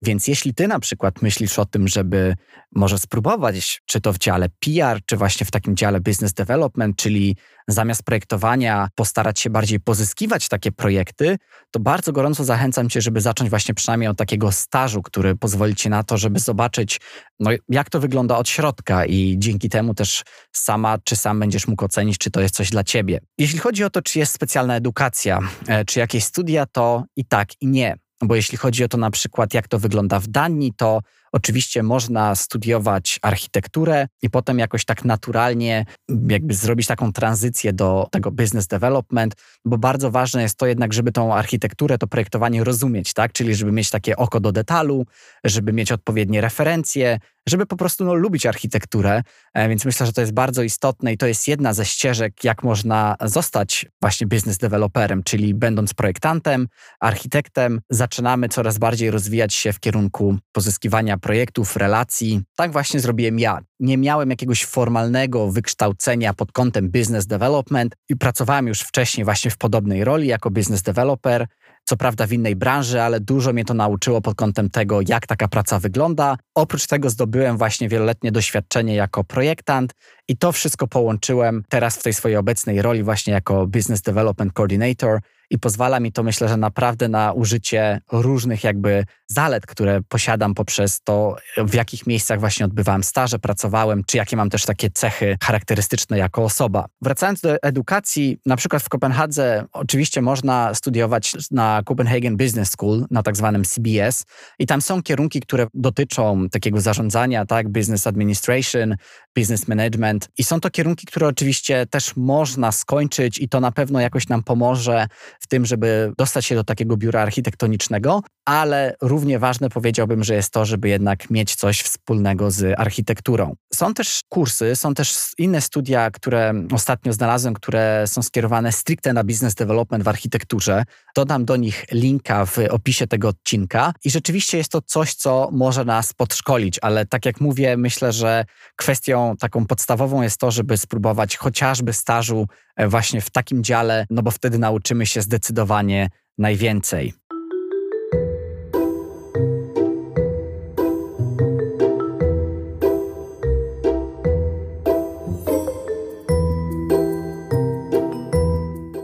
więc 0.02 0.28
jeśli 0.28 0.54
ty 0.54 0.68
na 0.68 0.80
przykład 0.80 1.22
myślisz 1.22 1.60
o 1.60 1.66
tym, 1.66 1.88
żeby 1.88 2.36
może 2.76 2.98
spróbować, 3.00 3.82
czy 3.86 4.02
to 4.02 4.14
w 4.14 4.18
dziale 4.18 4.50
PR, 4.60 5.00
czy 5.06 5.18
właśnie 5.18 5.46
w 5.46 5.52
takim 5.52 5.76
dziale 5.76 6.00
business 6.00 6.34
development, 6.34 6.98
czyli 6.98 7.36
zamiast 7.68 8.04
projektowania 8.04 8.88
postarać 8.96 9.40
się 9.40 9.50
bardziej 9.50 9.80
pozyskiwać 9.80 10.48
takie 10.48 10.72
projekty, 10.72 11.38
to 11.72 11.80
bardzo 11.80 12.12
gorąco 12.12 12.44
zachęcam 12.44 12.90
cię, 12.90 13.02
żeby 13.02 13.22
zacząć 13.22 13.50
właśnie 13.50 13.76
przynajmniej 13.76 14.10
od 14.10 14.18
takiego 14.18 14.52
stażu, 14.52 15.02
który 15.02 15.36
pozwoli 15.36 15.76
ci 15.76 15.90
na 15.90 16.04
to, 16.04 16.18
żeby 16.18 16.40
zobaczyć, 16.40 17.00
no, 17.40 17.52
jak 17.70 17.90
to 17.90 18.00
wygląda 18.00 18.38
od 18.38 18.50
środka 18.50 19.06
i 19.06 19.36
dzięki 19.38 19.70
temu 19.70 19.94
też 19.94 20.24
sama 20.52 20.98
czy 21.04 21.16
sam 21.16 21.40
będziesz 21.40 21.68
mógł 21.68 21.86
ocenić, 21.86 22.18
czy 22.18 22.32
to 22.32 22.42
jest 22.42 22.56
coś 22.56 22.70
dla 22.70 22.84
ciebie. 22.84 23.20
Jeśli 23.38 23.60
chodzi 23.60 23.84
o 23.84 23.90
to, 23.90 24.02
czy 24.02 24.20
jest 24.20 24.34
specjalna 24.34 24.76
edukacja, 24.76 25.40
e, 25.68 25.86
czy 25.86 26.00
jakieś 26.00 26.24
studia, 26.24 26.66
to 26.66 27.04
i 27.16 27.26
tak, 27.26 27.50
i 27.62 27.68
nie. 27.68 27.96
Bo 28.22 28.36
jeśli 28.36 28.58
chodzi 28.58 28.84
o 28.84 28.88
to 28.88 28.98
na 28.98 29.12
przykład, 29.12 29.54
jak 29.54 29.68
to 29.68 29.80
wygląda 29.80 30.20
w 30.20 30.28
Danii, 30.28 30.74
to 30.78 31.02
oczywiście 31.32 31.84
można 31.84 32.36
studiować 32.36 33.20
architekturę 33.22 34.08
i 34.22 34.30
potem 34.30 34.60
jakoś 34.60 34.86
tak 34.86 35.06
naturalnie 35.06 35.86
jakby 36.28 36.54
zrobić 36.54 36.88
taką 36.88 37.14
tranzycję 37.14 37.74
do 37.74 38.08
tego 38.12 38.32
business 38.32 38.68
development, 38.68 39.36
bo 39.66 39.78
bardzo 39.78 40.12
ważne 40.12 40.42
jest 40.42 40.58
to 40.58 40.66
jednak, 40.66 40.94
żeby 40.94 41.12
tą 41.12 41.34
architekturę, 41.34 41.98
to 41.98 42.08
projektowanie 42.08 42.64
rozumieć, 42.64 43.14
tak? 43.14 43.34
Czyli 43.34 43.56
żeby 43.56 43.72
mieć 43.72 43.90
takie 43.90 44.18
oko 44.18 44.40
do 44.40 44.52
detalu, 44.52 45.06
żeby 45.44 45.74
mieć 45.74 45.92
odpowiednie 45.92 46.42
referencje, 46.42 47.20
żeby 47.48 47.66
po 47.66 47.78
prostu 47.78 48.06
no, 48.06 48.14
lubić 48.14 48.46
architekturę. 48.46 49.24
E, 49.54 49.70
więc 49.70 49.86
myślę, 49.86 50.06
że 50.06 50.14
to 50.14 50.22
jest 50.22 50.34
bardzo 50.34 50.64
istotne 50.64 51.14
i 51.14 51.18
to 51.18 51.28
jest 51.28 51.48
jedna 51.48 51.74
ze 51.74 51.86
ścieżek, 51.86 52.44
jak 52.44 52.64
można 52.64 53.16
zostać 53.22 53.86
właśnie 54.02 54.28
business 54.28 54.58
developerem, 54.58 55.24
czyli 55.24 55.54
będąc 55.54 55.94
projektantem, 55.94 56.68
architektem, 57.00 57.82
zaczynamy 57.90 58.50
coraz 58.50 58.78
bardziej 58.78 59.12
rozwijać 59.12 59.54
się 59.54 59.74
w 59.74 59.80
kierunku 59.80 60.38
pozyskiwania 60.52 61.18
projektów, 61.18 61.76
relacji. 61.76 62.42
Tak 62.56 62.72
właśnie 62.72 63.00
zrobiłem 63.00 63.40
ja. 63.40 63.69
Nie 63.80 63.98
miałem 63.98 64.30
jakiegoś 64.30 64.66
formalnego 64.66 65.52
wykształcenia 65.52 66.34
pod 66.34 66.52
kątem 66.52 66.90
business 66.90 67.28
development 67.28 67.96
i 68.10 68.16
pracowałem 68.16 68.68
już 68.68 68.82
wcześniej 68.82 69.26
właśnie 69.26 69.52
w 69.52 69.58
podobnej 69.58 70.04
roli 70.04 70.28
jako 70.28 70.52
business 70.52 70.82
developer 70.82 71.48
co 71.90 71.98
prawda 71.98 72.28
w 72.28 72.34
innej 72.34 72.56
branży, 72.56 73.02
ale 73.02 73.20
dużo 73.20 73.54
mnie 73.54 73.66
to 73.66 73.74
nauczyło 73.74 74.22
pod 74.22 74.36
kątem 74.36 74.70
tego, 74.70 75.00
jak 75.08 75.28
taka 75.28 75.48
praca 75.48 75.80
wygląda. 75.80 76.38
Oprócz 76.56 76.88
tego 76.88 77.10
zdobyłem 77.10 77.58
właśnie 77.58 77.90
wieloletnie 77.90 78.32
doświadczenie 78.32 78.96
jako 78.96 79.24
projektant 79.24 79.94
i 80.28 80.38
to 80.38 80.52
wszystko 80.52 80.88
połączyłem 80.88 81.64
teraz 81.70 81.98
w 81.98 82.04
tej 82.04 82.14
swojej 82.14 82.38
obecnej 82.38 82.82
roli 82.82 83.04
właśnie 83.04 83.34
jako 83.34 83.68
Business 83.68 84.02
Development 84.02 84.54
Coordinator 84.54 85.20
i 85.50 85.60
pozwala 85.60 86.00
mi 86.00 86.12
to 86.12 86.24
myślę, 86.24 86.50
że 86.50 86.58
naprawdę 86.58 87.08
na 87.08 87.34
użycie 87.34 88.02
różnych 88.12 88.64
jakby 88.64 89.06
zalet, 89.28 89.66
które 89.66 90.02
posiadam 90.10 90.54
poprzez 90.54 91.02
to, 91.02 91.36
w 91.58 91.74
jakich 91.74 92.08
miejscach 92.08 92.40
właśnie 92.40 92.66
odbywałem 92.66 93.04
staże, 93.04 93.40
pracowałem, 93.40 94.04
czy 94.08 94.18
jakie 94.18 94.38
mam 94.38 94.50
też 94.50 94.66
takie 94.66 94.90
cechy 94.90 95.38
charakterystyczne 95.44 96.18
jako 96.18 96.44
osoba. 96.44 96.86
Wracając 97.02 97.42
do 97.42 97.62
edukacji, 97.62 98.38
na 98.46 98.56
przykład 98.56 98.84
w 98.84 98.90
Kopenhadze 98.90 99.66
oczywiście 99.72 100.22
można 100.22 100.74
studiować 100.74 101.36
na 101.52 101.82
Copenhagen 101.86 102.38
Business 102.38 102.70
School, 102.72 103.06
na 103.12 103.24
tak 103.24 103.38
zwanym 103.38 103.64
CBS 103.64 104.26
i 104.60 104.68
tam 104.68 104.82
są 104.82 105.04
kierunki, 105.04 105.40
które 105.40 105.68
dotyczą 105.74 106.50
takiego 106.50 106.82
zarządzania, 106.82 107.46
tak, 107.46 107.70
business 107.70 108.08
administration, 108.08 108.96
business 109.36 109.68
management 109.68 110.30
i 110.38 110.44
są 110.44 110.60
to 110.60 110.70
kierunki, 110.70 111.06
które 111.06 111.28
oczywiście 111.28 111.86
też 111.86 112.16
można 112.16 112.72
skończyć 112.72 113.40
i 113.40 113.50
to 113.50 113.60
na 113.60 113.72
pewno 113.72 114.00
jakoś 114.00 114.28
nam 114.28 114.44
pomoże 114.44 115.08
w 115.40 115.48
tym, 115.48 115.66
żeby 115.66 116.12
dostać 116.18 116.46
się 116.46 116.56
do 116.56 116.64
takiego 116.64 116.98
biura 116.98 117.22
architektonicznego, 117.22 118.22
ale 118.46 118.96
równie 119.02 119.40
ważne 119.40 119.70
powiedziałbym, 119.70 120.24
że 120.24 120.36
jest 120.36 120.54
to, 120.54 120.66
żeby 120.66 120.90
jednak 120.90 121.30
mieć 121.30 121.56
coś 121.56 121.82
wspólnego 121.82 122.52
z 122.52 122.80
architekturą. 122.80 123.56
Są 123.74 123.94
też 123.94 124.22
kursy, 124.30 124.76
są 124.76 124.94
też 124.94 125.18
inne 125.38 125.62
studia, 125.62 126.12
które 126.12 126.54
ostatnio 126.72 127.14
znalazłem, 127.14 127.54
które 127.54 128.04
są 128.08 128.22
skierowane 128.22 128.72
stricte 128.72 129.14
na 129.14 129.24
business 129.24 129.56
development 129.56 130.04
w 130.04 130.08
architekturze. 130.08 130.84
Dodam 131.16 131.46
do 131.46 131.56
nich 131.56 131.86
linka 131.92 132.46
w 132.46 132.58
opisie 132.70 133.08
tego 133.08 133.28
odcinka 133.28 133.94
i 134.06 134.10
rzeczywiście 134.10 134.58
jest 134.58 134.72
to 134.72 134.82
coś, 134.82 135.14
co 135.14 135.50
może 135.52 135.86
nas 135.86 136.14
podszkolić, 136.14 136.80
ale 136.82 137.06
tak 137.06 137.26
jak 137.26 137.42
mówię, 137.42 137.78
myślę, 137.78 138.14
że 138.14 138.46
kwestią 138.76 139.36
taką 139.40 139.66
podstawową 139.66 140.22
jest 140.22 140.38
to, 140.38 140.52
żeby 140.52 140.78
spróbować 140.78 141.38
chociażby 141.38 141.94
stażu 141.94 142.48
właśnie 142.88 143.22
w 143.22 143.30
takim 143.30 143.64
dziale, 143.64 144.06
no 144.10 144.22
bo 144.22 144.32
wtedy 144.32 144.60
nauczymy 144.60 145.06
się 145.06 145.22
zdecydowanie 145.22 146.10
najwięcej. 146.38 147.14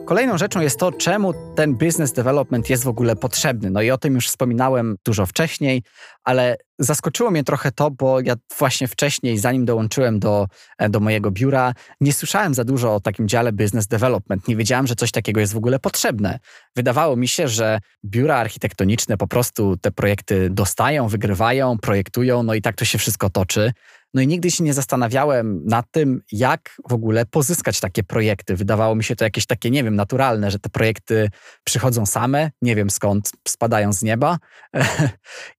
Kolejną 0.05 0.37
rzeczą 0.37 0.61
jest 0.61 0.79
to, 0.79 0.91
czemu 0.91 1.33
ten 1.55 1.75
business 1.75 2.13
development 2.13 2.69
jest 2.69 2.83
w 2.83 2.87
ogóle 2.87 3.15
potrzebny. 3.15 3.69
No 3.69 3.81
i 3.81 3.91
o 3.91 3.97
tym 3.97 4.15
już 4.15 4.27
wspominałem 4.27 4.95
dużo 5.05 5.25
wcześniej, 5.25 5.83
ale 6.23 6.57
zaskoczyło 6.79 7.31
mnie 7.31 7.43
trochę 7.43 7.71
to, 7.71 7.91
bo 7.91 8.19
ja 8.19 8.35
właśnie 8.57 8.87
wcześniej, 8.87 9.37
zanim 9.37 9.65
dołączyłem 9.65 10.19
do, 10.19 10.47
e, 10.77 10.89
do 10.89 10.99
mojego 10.99 11.31
biura, 11.31 11.73
nie 12.01 12.13
słyszałem 12.13 12.53
za 12.53 12.63
dużo 12.63 12.95
o 12.95 12.99
takim 12.99 13.27
dziale 13.27 13.51
business 13.51 13.87
development. 13.87 14.47
Nie 14.47 14.55
wiedziałem, 14.55 14.87
że 14.87 14.95
coś 14.95 15.11
takiego 15.11 15.39
jest 15.39 15.53
w 15.53 15.57
ogóle 15.57 15.79
potrzebne. 15.79 16.39
Wydawało 16.75 17.15
mi 17.15 17.27
się, 17.27 17.47
że 17.47 17.79
biura 18.05 18.35
architektoniczne 18.35 19.17
po 19.17 19.27
prostu 19.27 19.77
te 19.77 19.91
projekty 19.91 20.49
dostają, 20.49 21.07
wygrywają, 21.07 21.77
projektują, 21.77 22.43
no 22.43 22.53
i 22.53 22.61
tak 22.61 22.75
to 22.75 22.85
się 22.85 22.97
wszystko 22.97 23.29
toczy. 23.29 23.71
No 24.15 24.21
i 24.21 24.27
nigdy 24.27 24.51
się 24.51 24.63
nie 24.63 24.73
zastanawiałem 24.73 25.61
nad 25.65 25.91
tym, 25.91 26.21
jak 26.31 26.77
w 26.89 26.93
ogóle 26.93 27.25
pozyskać 27.25 27.79
takie 27.79 28.03
projekty. 28.03 28.55
Wydawało 28.55 28.95
mi 28.95 29.03
się 29.03 29.15
to 29.15 29.23
jakieś 29.23 29.45
takie, 29.45 29.71
nie 29.71 29.83
wiem, 29.83 29.95
naturalne, 29.95 30.51
że 30.51 30.59
te 30.59 30.69
projekty 30.69 31.29
przychodzą 31.63 32.05
same, 32.05 32.51
nie 32.61 32.75
wiem 32.75 32.89
skąd, 32.89 33.31
spadają 33.47 33.93
z 33.93 34.03
nieba. 34.03 34.37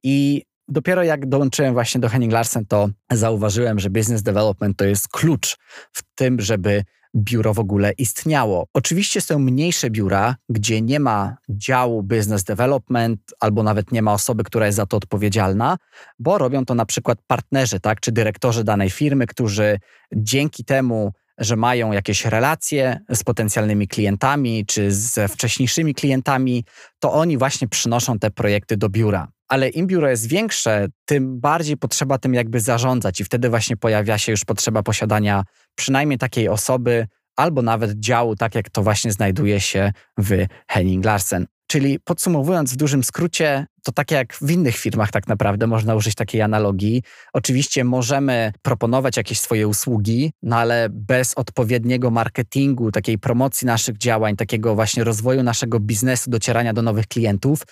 I 0.02 0.42
dopiero 0.68 1.02
jak 1.02 1.28
dołączyłem 1.28 1.72
właśnie 1.72 2.00
do 2.00 2.08
Henning 2.08 2.32
Larsen, 2.32 2.66
to 2.66 2.88
zauważyłem, 3.12 3.78
że 3.78 3.90
business 3.90 4.22
development 4.22 4.76
to 4.76 4.84
jest 4.84 5.08
klucz 5.08 5.56
w 5.92 6.02
tym, 6.14 6.40
żeby 6.40 6.84
biuro 7.16 7.54
w 7.54 7.58
ogóle 7.58 7.92
istniało. 7.92 8.66
Oczywiście 8.74 9.20
są 9.20 9.38
mniejsze 9.38 9.90
biura, 9.90 10.36
gdzie 10.48 10.82
nie 10.82 11.00
ma 11.00 11.36
działu 11.48 12.02
business 12.02 12.44
development 12.44 13.20
albo 13.40 13.62
nawet 13.62 13.92
nie 13.92 14.02
ma 14.02 14.12
osoby, 14.12 14.44
która 14.44 14.66
jest 14.66 14.76
za 14.76 14.86
to 14.86 14.96
odpowiedzialna, 14.96 15.76
bo 16.18 16.38
robią 16.38 16.64
to 16.64 16.74
na 16.74 16.86
przykład 16.86 17.18
partnerzy, 17.26 17.80
tak, 17.80 18.00
czy 18.00 18.12
dyrektorzy 18.12 18.64
danej 18.64 18.90
firmy, 18.90 19.26
którzy 19.26 19.78
dzięki 20.16 20.64
temu 20.64 21.12
że 21.38 21.56
mają 21.56 21.92
jakieś 21.92 22.24
relacje 22.24 23.00
z 23.10 23.24
potencjalnymi 23.24 23.88
klientami 23.88 24.66
czy 24.66 24.92
ze 24.92 25.28
wcześniejszymi 25.28 25.94
klientami, 25.94 26.64
to 26.98 27.12
oni 27.12 27.38
właśnie 27.38 27.68
przynoszą 27.68 28.18
te 28.18 28.30
projekty 28.30 28.76
do 28.76 28.88
biura 28.88 29.28
ale 29.48 29.68
im 29.68 29.86
biuro 29.86 30.08
jest 30.08 30.28
większe, 30.28 30.86
tym 31.04 31.40
bardziej 31.40 31.76
potrzeba 31.76 32.18
tym 32.18 32.34
jakby 32.34 32.60
zarządzać 32.60 33.20
i 33.20 33.24
wtedy 33.24 33.50
właśnie 33.50 33.76
pojawia 33.76 34.18
się 34.18 34.32
już 34.32 34.44
potrzeba 34.44 34.82
posiadania 34.82 35.44
przynajmniej 35.74 36.18
takiej 36.18 36.48
osoby 36.48 37.06
albo 37.36 37.62
nawet 37.62 38.00
działu, 38.00 38.36
tak 38.36 38.54
jak 38.54 38.70
to 38.70 38.82
właśnie 38.82 39.12
znajduje 39.12 39.60
się 39.60 39.92
w 40.18 40.46
Henning 40.68 41.04
Larsen. 41.04 41.46
Czyli 41.68 42.00
podsumowując 42.00 42.72
w 42.72 42.76
dużym 42.76 43.04
skrócie, 43.04 43.66
to 43.84 43.92
tak 43.92 44.10
jak 44.10 44.34
w 44.34 44.50
innych 44.50 44.76
firmach 44.76 45.10
tak 45.10 45.28
naprawdę 45.28 45.66
można 45.66 45.94
użyć 45.94 46.14
takiej 46.14 46.42
analogii. 46.42 47.02
Oczywiście 47.32 47.84
możemy 47.84 48.52
proponować 48.62 49.16
jakieś 49.16 49.40
swoje 49.40 49.68
usługi, 49.68 50.32
no 50.42 50.56
ale 50.56 50.88
bez 50.90 51.34
odpowiedniego 51.34 52.10
marketingu, 52.10 52.92
takiej 52.92 53.18
promocji 53.18 53.66
naszych 53.66 53.98
działań, 53.98 54.36
takiego 54.36 54.74
właśnie 54.74 55.04
rozwoju 55.04 55.42
naszego 55.42 55.80
biznesu, 55.80 56.30
docierania 56.30 56.72
do 56.72 56.82
nowych 56.82 57.06
klientów, 57.06 57.62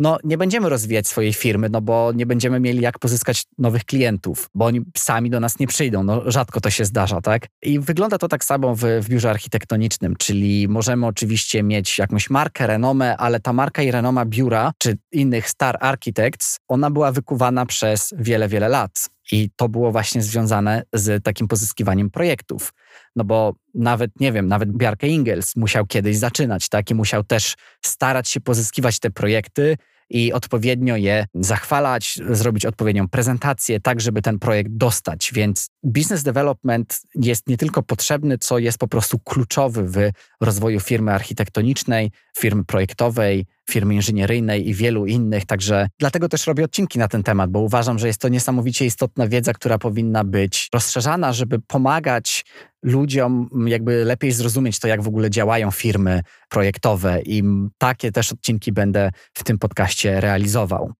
no 0.00 0.18
nie 0.24 0.38
będziemy 0.38 0.68
rozwijać 0.68 1.06
swojej 1.06 1.32
firmy, 1.32 1.68
no 1.68 1.80
bo 1.80 2.12
nie 2.14 2.26
będziemy 2.26 2.60
mieli 2.60 2.80
jak 2.80 2.98
pozyskać 2.98 3.44
nowych 3.58 3.84
klientów, 3.84 4.50
bo 4.54 4.64
oni 4.64 4.80
sami 4.96 5.30
do 5.30 5.40
nas 5.40 5.58
nie 5.58 5.66
przyjdą. 5.66 6.02
No 6.04 6.22
rzadko 6.26 6.60
to 6.60 6.70
się 6.70 6.84
zdarza, 6.84 7.20
tak? 7.20 7.46
I 7.62 7.80
wygląda 7.80 8.18
to 8.18 8.28
tak 8.28 8.44
samo 8.44 8.74
w, 8.74 8.80
w 8.80 9.08
biurze 9.08 9.30
architektonicznym, 9.30 10.16
czyli 10.16 10.68
możemy 10.68 11.06
oczywiście 11.06 11.62
mieć 11.62 11.98
jakąś 11.98 12.30
markę, 12.30 12.66
renomę, 12.66 13.16
ale 13.16 13.40
ta 13.40 13.52
marka 13.52 13.82
i 13.82 13.90
renoma 13.90 14.24
biura 14.24 14.72
czy 14.78 14.98
innych 15.12 15.48
star 15.48 15.76
architects, 15.80 16.58
ona 16.68 16.90
była 16.90 17.12
wykuwana 17.12 17.66
przez 17.66 18.14
wiele, 18.18 18.48
wiele 18.48 18.68
lat. 18.68 19.10
I 19.32 19.50
to 19.56 19.68
było 19.68 19.92
właśnie 19.92 20.22
związane 20.22 20.82
z 20.92 21.24
takim 21.24 21.48
pozyskiwaniem 21.48 22.10
projektów. 22.10 22.72
No 23.16 23.24
bo 23.24 23.54
nawet, 23.74 24.20
nie 24.20 24.32
wiem, 24.32 24.48
nawet 24.48 24.72
Bjarke 24.72 25.08
Ingels 25.08 25.56
musiał 25.56 25.86
kiedyś 25.86 26.16
zaczynać, 26.16 26.68
tak? 26.68 26.90
I 26.90 26.94
musiał 26.94 27.24
też 27.24 27.54
starać 27.84 28.28
się 28.28 28.40
pozyskiwać 28.40 28.98
te 28.98 29.10
projekty 29.10 29.76
i 30.10 30.32
odpowiednio 30.32 30.96
je 30.96 31.26
zachwalać, 31.34 32.18
zrobić 32.30 32.66
odpowiednią 32.66 33.08
prezentację, 33.08 33.80
tak 33.80 34.00
żeby 34.00 34.22
ten 34.22 34.38
projekt 34.38 34.70
dostać. 34.72 35.30
Więc 35.34 35.70
business 35.82 36.22
development 36.22 37.00
jest 37.14 37.48
nie 37.48 37.56
tylko 37.56 37.82
potrzebny, 37.82 38.38
co 38.38 38.58
jest 38.58 38.78
po 38.78 38.88
prostu 38.88 39.18
kluczowy 39.18 39.82
w 39.82 40.10
rozwoju 40.40 40.80
firmy 40.80 41.12
architektonicznej, 41.12 42.10
firmy 42.38 42.64
projektowej, 42.64 43.46
firmy 43.70 43.94
inżynieryjnej 43.94 44.68
i 44.68 44.74
wielu 44.74 45.06
innych. 45.06 45.46
Także 45.46 45.88
dlatego 45.98 46.28
też 46.28 46.46
robię 46.46 46.64
odcinki 46.64 46.98
na 46.98 47.08
ten 47.08 47.22
temat, 47.22 47.50
bo 47.50 47.60
uważam, 47.60 47.98
że 47.98 48.06
jest 48.06 48.20
to 48.20 48.28
niesamowicie 48.28 48.86
istotna 48.86 49.28
wiedza, 49.28 49.52
która 49.52 49.78
powinna 49.78 50.24
być 50.24 50.68
rozszerzana, 50.74 51.32
żeby 51.32 51.58
pomagać 51.60 52.44
ludziom 52.82 53.48
jakby 53.66 54.04
lepiej 54.04 54.32
zrozumieć 54.32 54.78
to, 54.78 54.88
jak 54.88 55.02
w 55.02 55.08
ogóle 55.08 55.30
działają 55.30 55.70
firmy 55.70 56.22
projektowe 56.48 57.20
i 57.22 57.42
takie 57.78 58.12
też 58.12 58.32
odcinki 58.32 58.72
będę 58.72 59.10
w 59.34 59.44
tym 59.44 59.58
podcaście 59.58 60.20
realizował. 60.20 60.92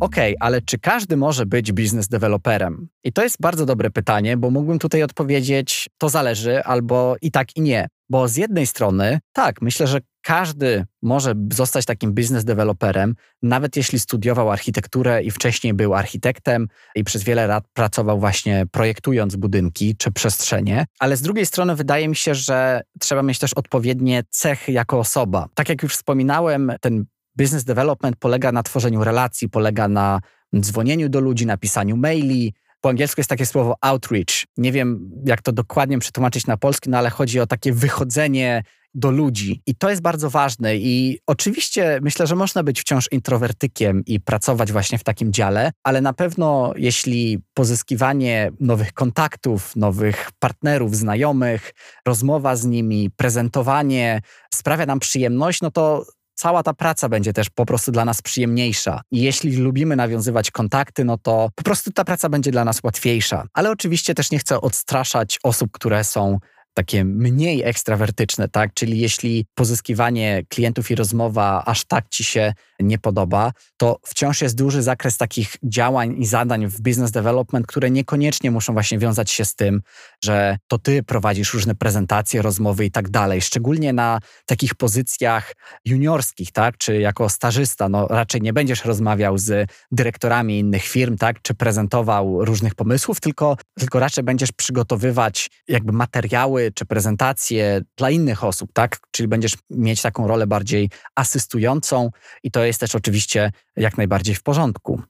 OK, 0.00 0.16
ale 0.40 0.62
czy 0.62 0.78
każdy 0.78 1.16
może 1.16 1.46
być 1.46 1.72
biznes 1.72 2.08
deweloperem? 2.08 2.88
I 3.04 3.12
to 3.12 3.22
jest 3.22 3.36
bardzo 3.40 3.66
dobre 3.66 3.90
pytanie, 3.90 4.36
bo 4.36 4.50
mógłbym 4.50 4.78
tutaj 4.78 5.02
odpowiedzieć, 5.02 5.88
to 5.98 6.08
zależy, 6.08 6.64
albo 6.64 7.16
i 7.22 7.30
tak, 7.30 7.56
i 7.56 7.60
nie. 7.60 7.88
Bo 8.10 8.28
z 8.28 8.36
jednej 8.36 8.66
strony, 8.66 9.18
tak, 9.32 9.62
myślę, 9.62 9.86
że 9.86 10.00
każdy 10.22 10.86
może 11.02 11.34
zostać 11.52 11.84
takim 11.84 12.12
biznes 12.12 12.44
deweloperem, 12.44 13.14
nawet 13.42 13.76
jeśli 13.76 13.98
studiował 13.98 14.50
architekturę 14.50 15.22
i 15.22 15.30
wcześniej 15.30 15.74
był 15.74 15.94
architektem 15.94 16.68
i 16.94 17.04
przez 17.04 17.22
wiele 17.22 17.46
lat 17.46 17.64
pracował 17.72 18.20
właśnie 18.20 18.66
projektując 18.72 19.36
budynki 19.36 19.96
czy 19.96 20.12
przestrzenie. 20.12 20.84
Ale 20.98 21.16
z 21.16 21.22
drugiej 21.22 21.46
strony 21.46 21.76
wydaje 21.76 22.08
mi 22.08 22.16
się, 22.16 22.34
że 22.34 22.82
trzeba 23.00 23.22
mieć 23.22 23.38
też 23.38 23.54
odpowiednie 23.54 24.22
cechy 24.30 24.72
jako 24.72 24.98
osoba. 24.98 25.46
Tak 25.54 25.68
jak 25.68 25.82
już 25.82 25.94
wspominałem, 25.94 26.72
ten 26.80 27.04
business 27.36 27.64
development 27.64 28.16
polega 28.16 28.52
na 28.52 28.62
tworzeniu 28.62 29.04
relacji, 29.04 29.48
polega 29.48 29.88
na 29.88 30.20
dzwonieniu 30.60 31.08
do 31.08 31.20
ludzi, 31.20 31.46
napisaniu 31.46 31.96
maili, 31.96 32.54
po 32.80 32.88
angielsku 32.88 33.20
jest 33.20 33.30
takie 33.30 33.46
słowo 33.46 33.76
outreach. 33.80 34.44
Nie 34.56 34.72
wiem, 34.72 35.10
jak 35.26 35.42
to 35.42 35.52
dokładnie 35.52 35.98
przetłumaczyć 35.98 36.46
na 36.46 36.56
polski, 36.56 36.90
no 36.90 36.98
ale 36.98 37.10
chodzi 37.10 37.40
o 37.40 37.46
takie 37.46 37.72
wychodzenie 37.72 38.62
do 38.94 39.10
ludzi. 39.10 39.62
I 39.66 39.74
to 39.74 39.90
jest 39.90 40.02
bardzo 40.02 40.30
ważne. 40.30 40.76
I 40.76 41.18
oczywiście 41.26 41.98
myślę, 42.02 42.26
że 42.26 42.36
można 42.36 42.62
być 42.62 42.80
wciąż 42.80 43.08
introwertykiem 43.12 44.02
i 44.06 44.20
pracować 44.20 44.72
właśnie 44.72 44.98
w 44.98 45.04
takim 45.04 45.32
dziale, 45.32 45.72
ale 45.84 46.00
na 46.00 46.12
pewno 46.12 46.72
jeśli 46.76 47.38
pozyskiwanie 47.54 48.50
nowych 48.60 48.92
kontaktów, 48.92 49.76
nowych 49.76 50.30
partnerów, 50.38 50.96
znajomych, 50.96 51.72
rozmowa 52.06 52.56
z 52.56 52.64
nimi, 52.64 53.10
prezentowanie 53.16 54.20
sprawia 54.54 54.86
nam 54.86 54.98
przyjemność, 54.98 55.60
no 55.60 55.70
to 55.70 56.04
cała 56.40 56.62
ta 56.62 56.74
praca 56.74 57.08
będzie 57.08 57.32
też 57.32 57.50
po 57.50 57.66
prostu 57.66 57.92
dla 57.92 58.04
nas 58.04 58.22
przyjemniejsza. 58.22 59.00
I 59.10 59.20
jeśli 59.20 59.56
lubimy 59.56 59.96
nawiązywać 59.96 60.50
kontakty, 60.50 61.04
no 61.04 61.18
to 61.18 61.50
po 61.54 61.62
prostu 61.62 61.92
ta 61.92 62.04
praca 62.04 62.28
będzie 62.28 62.50
dla 62.50 62.64
nas 62.64 62.80
łatwiejsza. 62.82 63.44
Ale 63.52 63.70
oczywiście 63.70 64.14
też 64.14 64.30
nie 64.30 64.38
chcę 64.38 64.60
odstraszać 64.60 65.38
osób, 65.42 65.70
które 65.72 66.04
są 66.04 66.38
takie 66.74 67.04
mniej 67.04 67.62
ekstrawertyczne, 67.62 68.48
tak? 68.48 68.74
Czyli 68.74 68.98
jeśli 68.98 69.46
pozyskiwanie 69.54 70.42
klientów 70.48 70.90
i 70.90 70.94
rozmowa 70.94 71.62
aż 71.66 71.84
tak 71.84 72.08
ci 72.08 72.24
się 72.24 72.52
nie 72.80 72.98
podoba, 72.98 73.52
to 73.76 73.96
wciąż 74.06 74.42
jest 74.42 74.56
duży 74.56 74.82
zakres 74.82 75.16
takich 75.16 75.56
działań 75.62 76.14
i 76.18 76.26
zadań 76.26 76.66
w 76.66 76.80
business 76.80 77.10
development, 77.10 77.66
które 77.66 77.90
niekoniecznie 77.90 78.50
muszą 78.50 78.72
właśnie 78.72 78.98
wiązać 78.98 79.30
się 79.30 79.44
z 79.44 79.54
tym, 79.54 79.82
że 80.24 80.58
to 80.68 80.78
ty 80.78 81.02
prowadzisz 81.02 81.54
różne 81.54 81.74
prezentacje, 81.74 82.42
rozmowy 82.42 82.84
i 82.84 82.90
tak 82.90 83.10
dalej. 83.10 83.40
Szczególnie 83.40 83.92
na 83.92 84.18
takich 84.46 84.74
pozycjach 84.74 85.54
juniorskich, 85.84 86.52
tak? 86.52 86.78
Czy 86.78 86.98
jako 86.98 87.28
stażysta, 87.28 87.88
no 87.88 88.06
raczej 88.06 88.40
nie 88.40 88.52
będziesz 88.52 88.84
rozmawiał 88.84 89.38
z 89.38 89.70
dyrektorami 89.90 90.58
innych 90.58 90.84
firm, 90.84 91.16
tak? 91.16 91.42
Czy 91.42 91.54
prezentował 91.54 92.44
różnych 92.44 92.74
pomysłów, 92.74 93.20
tylko, 93.20 93.56
tylko 93.78 94.00
raczej 94.00 94.24
będziesz 94.24 94.52
przygotowywać 94.52 95.50
jakby 95.68 95.92
materiały 95.92 96.72
czy 96.74 96.86
prezentacje 96.86 97.80
dla 97.96 98.10
innych 98.10 98.44
osób, 98.44 98.72
tak? 98.72 98.98
Czyli 99.10 99.28
będziesz 99.28 99.54
mieć 99.70 100.02
taką 100.02 100.26
rolę 100.26 100.46
bardziej 100.46 100.90
asystującą 101.14 102.10
i 102.42 102.50
to 102.50 102.64
jest 102.64 102.69
też 102.78 102.94
oczywiście 102.94 103.50
jak 103.76 103.98
najbardziej 103.98 104.34
w 104.34 104.42
porządku. 104.42 105.02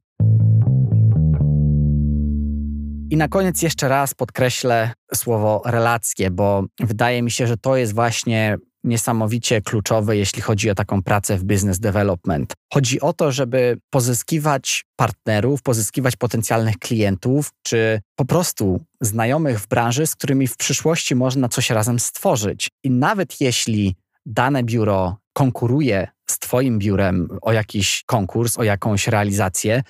I 3.11 3.17
na 3.17 3.29
koniec 3.29 3.63
jeszcze 3.63 3.89
raz 3.89 4.15
podkreślę 4.15 4.93
słowo 5.15 5.63
relacje, 5.65 6.31
bo 6.31 6.65
wydaje 6.81 7.23
mi 7.23 7.31
się, 7.31 7.47
że 7.47 7.57
to 7.57 7.77
jest 7.77 7.95
właśnie 7.95 8.59
niesamowicie 8.85 9.63
kluczowe, 9.63 10.17
jeśli 10.17 10.43
chodzi 10.43 10.71
o 10.71 10.75
taką 10.75 11.03
pracę 11.03 11.37
w 11.37 11.45
business 11.45 11.81
development. 11.81 12.53
Chodzi 12.73 13.01
o 13.01 13.13
to, 13.13 13.33
żeby 13.33 13.79
pozyskiwać 13.91 14.85
partnerów, 14.97 15.63
pozyskiwać 15.63 16.17
potencjalnych 16.17 16.79
klientów, 16.79 17.51
czy 17.63 18.01
po 18.17 18.25
prostu 18.25 18.81
znajomych 19.01 19.61
w 19.61 19.69
branży, 19.69 20.07
z 20.07 20.15
którymi 20.15 20.47
w 20.47 20.57
przyszłości 20.57 21.15
można 21.15 21.49
coś 21.49 21.71
razem 21.71 21.99
stworzyć. 21.99 22.69
I 22.85 22.91
nawet 22.91 23.41
jeśli 23.41 23.97
dane 24.27 24.63
biuro 24.63 25.17
konkuruje 25.33 26.09
z 26.31 26.39
Twoim 26.39 26.79
biurem 26.79 27.29
o 27.43 27.53
jakiś 27.53 28.03
konkurs, 28.07 28.59
o 28.59 28.63
jakąś 28.63 29.09
realizację, 29.09 29.83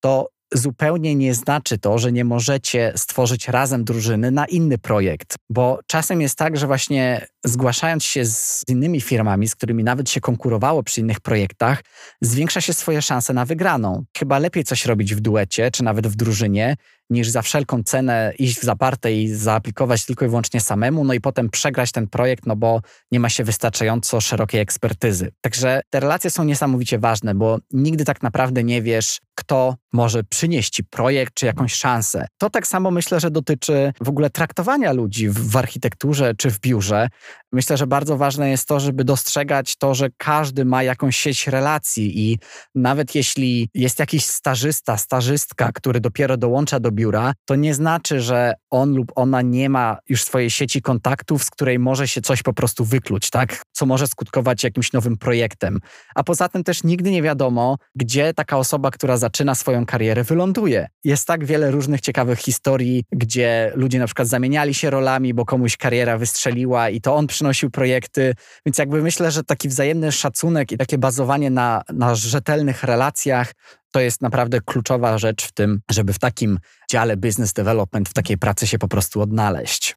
to 0.00 0.28
zupełnie 0.54 1.14
nie 1.14 1.34
znaczy 1.34 1.78
to, 1.78 1.98
że 1.98 2.12
nie 2.12 2.24
możecie 2.24 2.92
stworzyć 2.96 3.48
razem 3.48 3.84
drużyny 3.84 4.30
na 4.30 4.46
inny 4.46 4.78
projekt, 4.78 5.36
bo 5.50 5.80
czasem 5.86 6.20
jest 6.20 6.38
tak, 6.38 6.56
że 6.56 6.66
właśnie 6.66 7.26
zgłaszając 7.44 8.04
się 8.04 8.24
z 8.24 8.62
innymi 8.68 9.00
firmami, 9.00 9.48
z 9.48 9.54
którymi 9.54 9.84
nawet 9.84 10.10
się 10.10 10.20
konkurowało 10.20 10.82
przy 10.82 11.00
innych 11.00 11.20
projektach, 11.20 11.82
zwiększa 12.20 12.60
się 12.60 12.72
swoje 12.72 13.02
szanse 13.02 13.32
na 13.32 13.44
wygraną. 13.44 14.04
Chyba 14.18 14.38
lepiej 14.38 14.64
coś 14.64 14.86
robić 14.86 15.14
w 15.14 15.20
duecie, 15.20 15.70
czy 15.70 15.84
nawet 15.84 16.06
w 16.06 16.16
drużynie, 16.16 16.76
niż 17.10 17.28
za 17.28 17.42
wszelką 17.42 17.82
cenę 17.82 18.32
iść 18.38 18.58
w 18.58 18.62
zaparte 18.62 19.12
i 19.12 19.28
zaaplikować 19.28 20.04
tylko 20.04 20.24
i 20.24 20.28
wyłącznie 20.28 20.60
samemu, 20.60 21.04
no 21.04 21.14
i 21.14 21.20
potem 21.20 21.50
przegrać 21.50 21.92
ten 21.92 22.06
projekt, 22.06 22.46
no 22.46 22.56
bo 22.56 22.80
nie 23.12 23.20
ma 23.20 23.28
się 23.28 23.44
wystarczająco 23.44 24.20
szerokiej 24.20 24.60
ekspertyzy. 24.60 25.32
Także 25.40 25.80
te 25.90 26.00
relacje 26.00 26.30
są 26.30 26.44
niesamowicie 26.44 26.98
ważne, 26.98 27.34
bo 27.34 27.58
nigdy 27.72 28.04
tak 28.04 28.22
naprawdę 28.22 28.64
nie 28.64 28.82
wiesz, 28.82 29.18
kto 29.34 29.74
może 29.92 30.24
przynieść 30.24 30.70
ci 30.70 30.84
projekt 30.84 31.34
czy 31.34 31.46
jakąś 31.46 31.74
szansę. 31.74 32.26
To 32.38 32.50
tak 32.50 32.66
samo 32.66 32.90
myślę, 32.90 33.20
że 33.20 33.30
dotyczy 33.30 33.92
w 34.00 34.08
ogóle 34.08 34.30
traktowania 34.30 34.92
ludzi 34.92 35.28
w, 35.28 35.50
w 35.50 35.56
architekturze 35.56 36.34
czy 36.34 36.50
w 36.50 36.60
biurze. 36.60 37.08
Myślę, 37.52 37.76
że 37.76 37.86
bardzo 37.86 38.16
ważne 38.16 38.50
jest 38.50 38.68
to, 38.68 38.80
żeby 38.80 39.04
dostrzegać 39.04 39.76
to, 39.76 39.94
że 39.94 40.08
każdy 40.16 40.64
ma 40.64 40.82
jakąś 40.82 41.16
sieć 41.16 41.46
relacji 41.46 42.30
i 42.30 42.38
nawet 42.74 43.14
jeśli 43.14 43.68
jest 43.74 43.98
jakiś 43.98 44.26
stażysta, 44.26 44.96
stażystka, 44.96 45.70
który 45.74 46.00
dopiero 46.00 46.36
dołącza 46.36 46.80
do 46.80 46.92
biura, 46.98 47.32
to 47.44 47.54
nie 47.54 47.74
znaczy, 47.74 48.20
że 48.20 48.54
on 48.70 48.94
lub 48.94 49.12
ona 49.14 49.42
nie 49.42 49.68
ma 49.70 49.98
już 50.08 50.24
swojej 50.24 50.50
sieci 50.50 50.82
kontaktów, 50.82 51.44
z 51.44 51.50
której 51.50 51.78
może 51.78 52.08
się 52.08 52.20
coś 52.20 52.42
po 52.42 52.52
prostu 52.52 52.84
wykluć, 52.84 53.30
tak? 53.30 53.62
Co 53.72 53.86
może 53.86 54.06
skutkować 54.06 54.64
jakimś 54.64 54.92
nowym 54.92 55.16
projektem. 55.16 55.78
A 56.14 56.24
poza 56.24 56.48
tym 56.48 56.64
też 56.64 56.84
nigdy 56.84 57.10
nie 57.10 57.22
wiadomo, 57.22 57.76
gdzie 57.94 58.34
taka 58.34 58.58
osoba, 58.58 58.90
która 58.90 59.16
zaczyna 59.16 59.54
swoją 59.54 59.86
karierę, 59.86 60.24
wyląduje. 60.24 60.88
Jest 61.04 61.26
tak 61.26 61.44
wiele 61.44 61.70
różnych 61.70 62.00
ciekawych 62.00 62.38
historii, 62.38 63.04
gdzie 63.12 63.72
ludzie 63.74 63.98
na 63.98 64.06
przykład 64.06 64.28
zamieniali 64.28 64.74
się 64.74 64.90
rolami, 64.90 65.34
bo 65.34 65.44
komuś 65.44 65.76
kariera 65.76 66.18
wystrzeliła 66.18 66.90
i 66.90 67.00
to 67.00 67.16
on 67.16 67.26
przynosił 67.26 67.70
projekty. 67.70 68.34
Więc 68.66 68.78
jakby 68.78 69.02
myślę, 69.02 69.30
że 69.30 69.44
taki 69.44 69.68
wzajemny 69.68 70.12
szacunek 70.12 70.72
i 70.72 70.78
takie 70.78 70.98
bazowanie 70.98 71.50
na, 71.50 71.82
na 71.92 72.14
rzetelnych 72.14 72.84
relacjach 72.84 73.52
to 73.92 74.00
jest 74.00 74.22
naprawdę 74.22 74.60
kluczowa 74.60 75.18
rzecz 75.18 75.44
w 75.44 75.52
tym, 75.52 75.80
żeby 75.90 76.12
w 76.12 76.18
takim 76.18 76.58
dziale 76.90 77.16
business 77.16 77.52
development, 77.52 78.08
w 78.08 78.12
takiej 78.12 78.38
pracy 78.38 78.66
się 78.66 78.78
po 78.78 78.88
prostu 78.88 79.20
odnaleźć. 79.20 79.96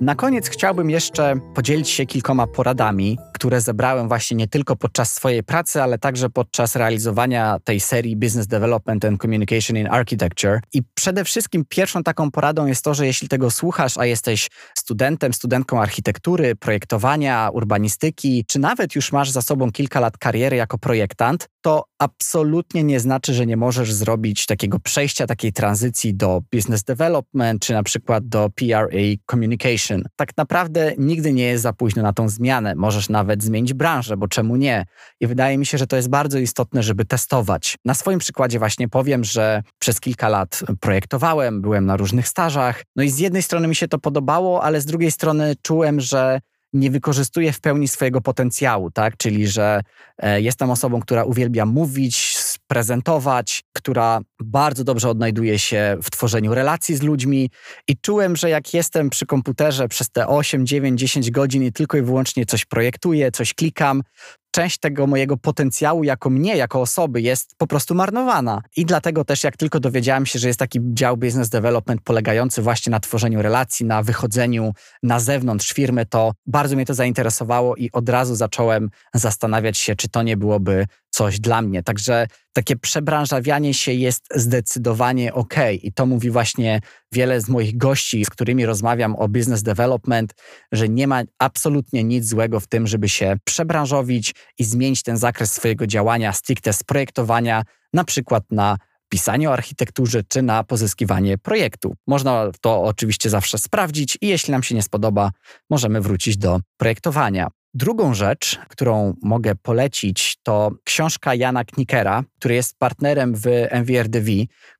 Na 0.00 0.14
koniec 0.14 0.48
chciałbym 0.48 0.90
jeszcze 0.90 1.40
podzielić 1.54 1.88
się 1.88 2.06
kilkoma 2.06 2.46
poradami, 2.46 3.18
które 3.40 3.60
zebrałem 3.60 4.08
właśnie 4.08 4.36
nie 4.36 4.48
tylko 4.48 4.76
podczas 4.76 5.12
swojej 5.12 5.42
pracy, 5.42 5.82
ale 5.82 5.98
także 5.98 6.30
podczas 6.30 6.76
realizowania 6.76 7.58
tej 7.64 7.80
serii 7.80 8.16
Business 8.16 8.46
Development 8.46 9.04
and 9.04 9.20
Communication 9.20 9.76
in 9.76 9.86
Architecture. 9.86 10.60
I 10.72 10.82
przede 10.94 11.24
wszystkim 11.24 11.64
pierwszą 11.68 12.02
taką 12.02 12.30
poradą 12.30 12.66
jest 12.66 12.84
to, 12.84 12.94
że 12.94 13.06
jeśli 13.06 13.28
tego 13.28 13.50
słuchasz, 13.50 13.98
a 13.98 14.06
jesteś 14.06 14.48
studentem, 14.78 15.32
studentką 15.32 15.80
architektury, 15.80 16.56
projektowania, 16.56 17.50
urbanistyki, 17.52 18.44
czy 18.48 18.58
nawet 18.58 18.94
już 18.94 19.12
masz 19.12 19.30
za 19.30 19.42
sobą 19.42 19.72
kilka 19.72 20.00
lat 20.00 20.18
kariery 20.18 20.56
jako 20.56 20.78
projektant, 20.78 21.48
to 21.60 21.84
absolutnie 21.98 22.84
nie 22.84 23.00
znaczy, 23.00 23.34
że 23.34 23.46
nie 23.46 23.56
możesz 23.56 23.92
zrobić 23.92 24.46
takiego 24.46 24.80
przejścia, 24.80 25.26
takiej 25.26 25.52
tranzycji 25.52 26.14
do 26.14 26.42
business 26.52 26.82
development, 26.82 27.62
czy 27.62 27.72
na 27.72 27.82
przykład 27.82 28.28
do 28.28 28.50
PRA 28.54 29.00
communication. 29.30 30.02
Tak 30.16 30.36
naprawdę 30.36 30.92
nigdy 30.98 31.32
nie 31.32 31.44
jest 31.44 31.62
za 31.62 31.72
późno 31.72 32.02
na 32.02 32.12
tą 32.12 32.28
zmianę. 32.28 32.74
Możesz 32.74 33.08
nawet 33.08 33.29
zmienić 33.38 33.74
branżę, 33.74 34.16
bo 34.16 34.28
czemu 34.28 34.56
nie? 34.56 34.84
I 35.20 35.26
wydaje 35.26 35.58
mi 35.58 35.66
się, 35.66 35.78
że 35.78 35.86
to 35.86 35.96
jest 35.96 36.08
bardzo 36.08 36.38
istotne, 36.38 36.82
żeby 36.82 37.04
testować. 37.04 37.76
Na 37.84 37.94
swoim 37.94 38.18
przykładzie 38.18 38.58
właśnie 38.58 38.88
powiem, 38.88 39.24
że 39.24 39.62
przez 39.78 40.00
kilka 40.00 40.28
lat 40.28 40.60
projektowałem, 40.80 41.62
byłem 41.62 41.86
na 41.86 41.96
różnych 41.96 42.28
stażach. 42.28 42.84
No 42.96 43.02
i 43.02 43.10
z 43.10 43.18
jednej 43.18 43.42
strony 43.42 43.68
mi 43.68 43.74
się 43.74 43.88
to 43.88 43.98
podobało, 43.98 44.62
ale 44.62 44.80
z 44.80 44.86
drugiej 44.86 45.10
strony 45.10 45.54
czułem, 45.62 46.00
że 46.00 46.40
nie 46.72 46.90
wykorzystuje 46.90 47.52
w 47.52 47.60
pełni 47.60 47.88
swojego 47.88 48.20
potencjału, 48.20 48.90
tak? 48.90 49.16
Czyli, 49.16 49.48
że 49.48 49.80
e, 50.18 50.40
jestem 50.40 50.70
osobą, 50.70 51.00
która 51.00 51.24
uwielbia 51.24 51.66
mówić, 51.66 52.36
prezentować, 52.70 53.62
która 53.72 54.20
bardzo 54.40 54.84
dobrze 54.84 55.08
odnajduje 55.08 55.58
się 55.58 55.96
w 56.02 56.10
tworzeniu 56.10 56.54
relacji 56.54 56.96
z 56.96 57.02
ludźmi 57.02 57.50
i 57.88 57.96
czułem, 57.96 58.36
że 58.36 58.50
jak 58.50 58.74
jestem 58.74 59.10
przy 59.10 59.26
komputerze 59.26 59.88
przez 59.88 60.10
te 60.10 60.28
8, 60.28 60.66
9, 60.66 61.00
10 61.00 61.30
godzin 61.30 61.62
i 61.62 61.72
tylko 61.72 61.96
i 61.96 62.02
wyłącznie 62.02 62.46
coś 62.46 62.64
projektuję, 62.64 63.32
coś 63.32 63.54
klikam, 63.54 64.02
część 64.50 64.78
tego 64.78 65.06
mojego 65.06 65.36
potencjału 65.36 66.04
jako 66.04 66.30
mnie, 66.30 66.56
jako 66.56 66.80
osoby 66.80 67.20
jest 67.20 67.54
po 67.58 67.66
prostu 67.66 67.94
marnowana. 67.94 68.62
I 68.76 68.86
dlatego 68.86 69.24
też 69.24 69.44
jak 69.44 69.56
tylko 69.56 69.80
dowiedziałem 69.80 70.26
się, 70.26 70.38
że 70.38 70.48
jest 70.48 70.58
taki 70.58 70.78
dział 70.82 71.16
business 71.16 71.48
development 71.48 72.00
polegający 72.04 72.62
właśnie 72.62 72.90
na 72.90 73.00
tworzeniu 73.00 73.42
relacji, 73.42 73.86
na 73.86 74.02
wychodzeniu 74.02 74.72
na 75.02 75.20
zewnątrz 75.20 75.72
firmy, 75.72 76.06
to 76.06 76.32
bardzo 76.46 76.76
mnie 76.76 76.86
to 76.86 76.94
zainteresowało 76.94 77.76
i 77.76 77.90
od 77.92 78.08
razu 78.08 78.34
zacząłem 78.34 78.90
zastanawiać 79.14 79.78
się, 79.78 79.96
czy 79.96 80.08
to 80.08 80.22
nie 80.22 80.36
byłoby 80.36 80.86
coś 81.10 81.40
dla 81.40 81.62
mnie. 81.62 81.82
Także 81.82 82.26
takie 82.52 82.76
przebranżawianie 82.76 83.74
się 83.74 83.92
jest 83.92 84.24
zdecydowanie 84.34 85.34
ok. 85.34 85.54
I 85.82 85.92
to 85.92 86.06
mówi 86.06 86.30
właśnie 86.30 86.80
wiele 87.12 87.40
z 87.40 87.48
moich 87.48 87.76
gości, 87.76 88.24
z 88.24 88.30
którymi 88.30 88.66
rozmawiam 88.66 89.16
o 89.16 89.28
business 89.28 89.62
development, 89.62 90.34
że 90.72 90.88
nie 90.88 91.06
ma 91.06 91.22
absolutnie 91.38 92.04
nic 92.04 92.28
złego 92.28 92.60
w 92.60 92.66
tym, 92.66 92.86
żeby 92.86 93.08
się 93.08 93.36
przebranżowić 93.44 94.34
i 94.58 94.64
zmienić 94.64 95.02
ten 95.02 95.16
zakres 95.16 95.52
swojego 95.52 95.86
działania 95.86 96.32
stricte 96.32 96.72
z 96.72 96.82
projektowania, 96.82 97.62
na 97.92 98.04
przykład 98.04 98.44
na 98.50 98.76
pisanie 99.08 99.50
o 99.50 99.52
architekturze 99.52 100.22
czy 100.28 100.42
na 100.42 100.64
pozyskiwanie 100.64 101.38
projektu. 101.38 101.94
Można 102.06 102.50
to 102.60 102.82
oczywiście 102.82 103.30
zawsze 103.30 103.58
sprawdzić 103.58 104.18
i 104.20 104.28
jeśli 104.28 104.52
nam 104.52 104.62
się 104.62 104.74
nie 104.74 104.82
spodoba, 104.82 105.30
możemy 105.70 106.00
wrócić 106.00 106.36
do 106.36 106.60
projektowania. 106.76 107.48
Drugą 107.74 108.14
rzecz, 108.14 108.58
którą 108.68 109.14
mogę 109.22 109.54
polecić, 109.54 110.36
to 110.42 110.70
książka 110.84 111.34
Jana 111.34 111.64
Knikera 111.64 112.24
który 112.40 112.54
jest 112.54 112.78
partnerem 112.78 113.34
w 113.34 113.46
MVRDV, 113.70 114.30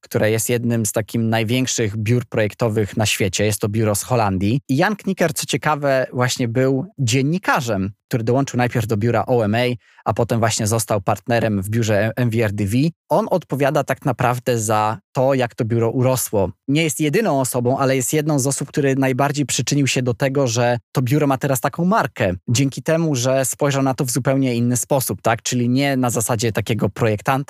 które 0.01 0.31
jest 0.31 0.49
jednym 0.49 0.87
z 0.87 0.92
takich 0.92 1.20
największych 1.20 1.96
biur 1.96 2.25
projektowych 2.25 2.96
na 2.96 3.07
świecie. 3.07 3.44
Jest 3.44 3.61
to 3.61 3.68
biuro 3.68 3.94
z 3.94 4.03
Holandii. 4.03 4.61
I 4.68 4.77
Jan 4.77 4.96
Knicker, 4.96 5.35
co 5.35 5.46
ciekawe, 5.46 6.07
właśnie 6.12 6.49
był 6.49 6.87
dziennikarzem 6.99 7.92
który 8.11 8.25
dołączył 8.25 8.59
najpierw 8.59 8.87
do 8.87 8.96
biura 8.96 9.27
OMA, 9.27 9.64
a 10.05 10.14
potem 10.14 10.38
właśnie 10.38 10.66
został 10.66 11.01
partnerem 11.01 11.62
w 11.62 11.68
biurze 11.68 12.12
MVRDV. 12.16 12.77
On 13.09 13.27
odpowiada 13.31 13.85
tak 13.85 14.05
naprawdę 14.05 14.59
za 14.59 14.99
to, 15.12 15.35
jak 15.35 15.55
to 15.55 15.64
biuro 15.64 15.90
urosło. 15.90 16.51
Nie 16.68 16.83
jest 16.83 17.01
jedyną 17.01 17.40
osobą, 17.40 17.79
ale 17.79 17.96
jest 17.96 18.12
jedną 18.12 18.38
z 18.38 18.46
osób, 18.46 18.68
który 18.68 18.96
najbardziej 18.96 19.46
przyczynił 19.46 19.87
się 19.87 20.03
do 20.03 20.14
tego, 20.14 20.46
że 20.46 20.79
to 20.92 21.03
biuro 21.03 21.27
ma 21.27 21.38
teraz 21.38 21.61
taką 21.61 21.85
markę. 21.85 22.35
Dzięki 22.49 22.83
temu, 22.83 23.14
że 23.14 23.44
spojrzał 23.44 23.83
na 23.83 23.94
to 23.94 24.05
w 24.05 24.11
zupełnie 24.11 24.55
inny 24.55 24.77
sposób, 24.77 25.23
tak? 25.23 25.42
Czyli 25.42 25.68
nie 25.68 25.96
na 25.96 26.11
zasadzie 26.11 26.53
takiego 26.53 26.88
projektanta, 26.88 27.50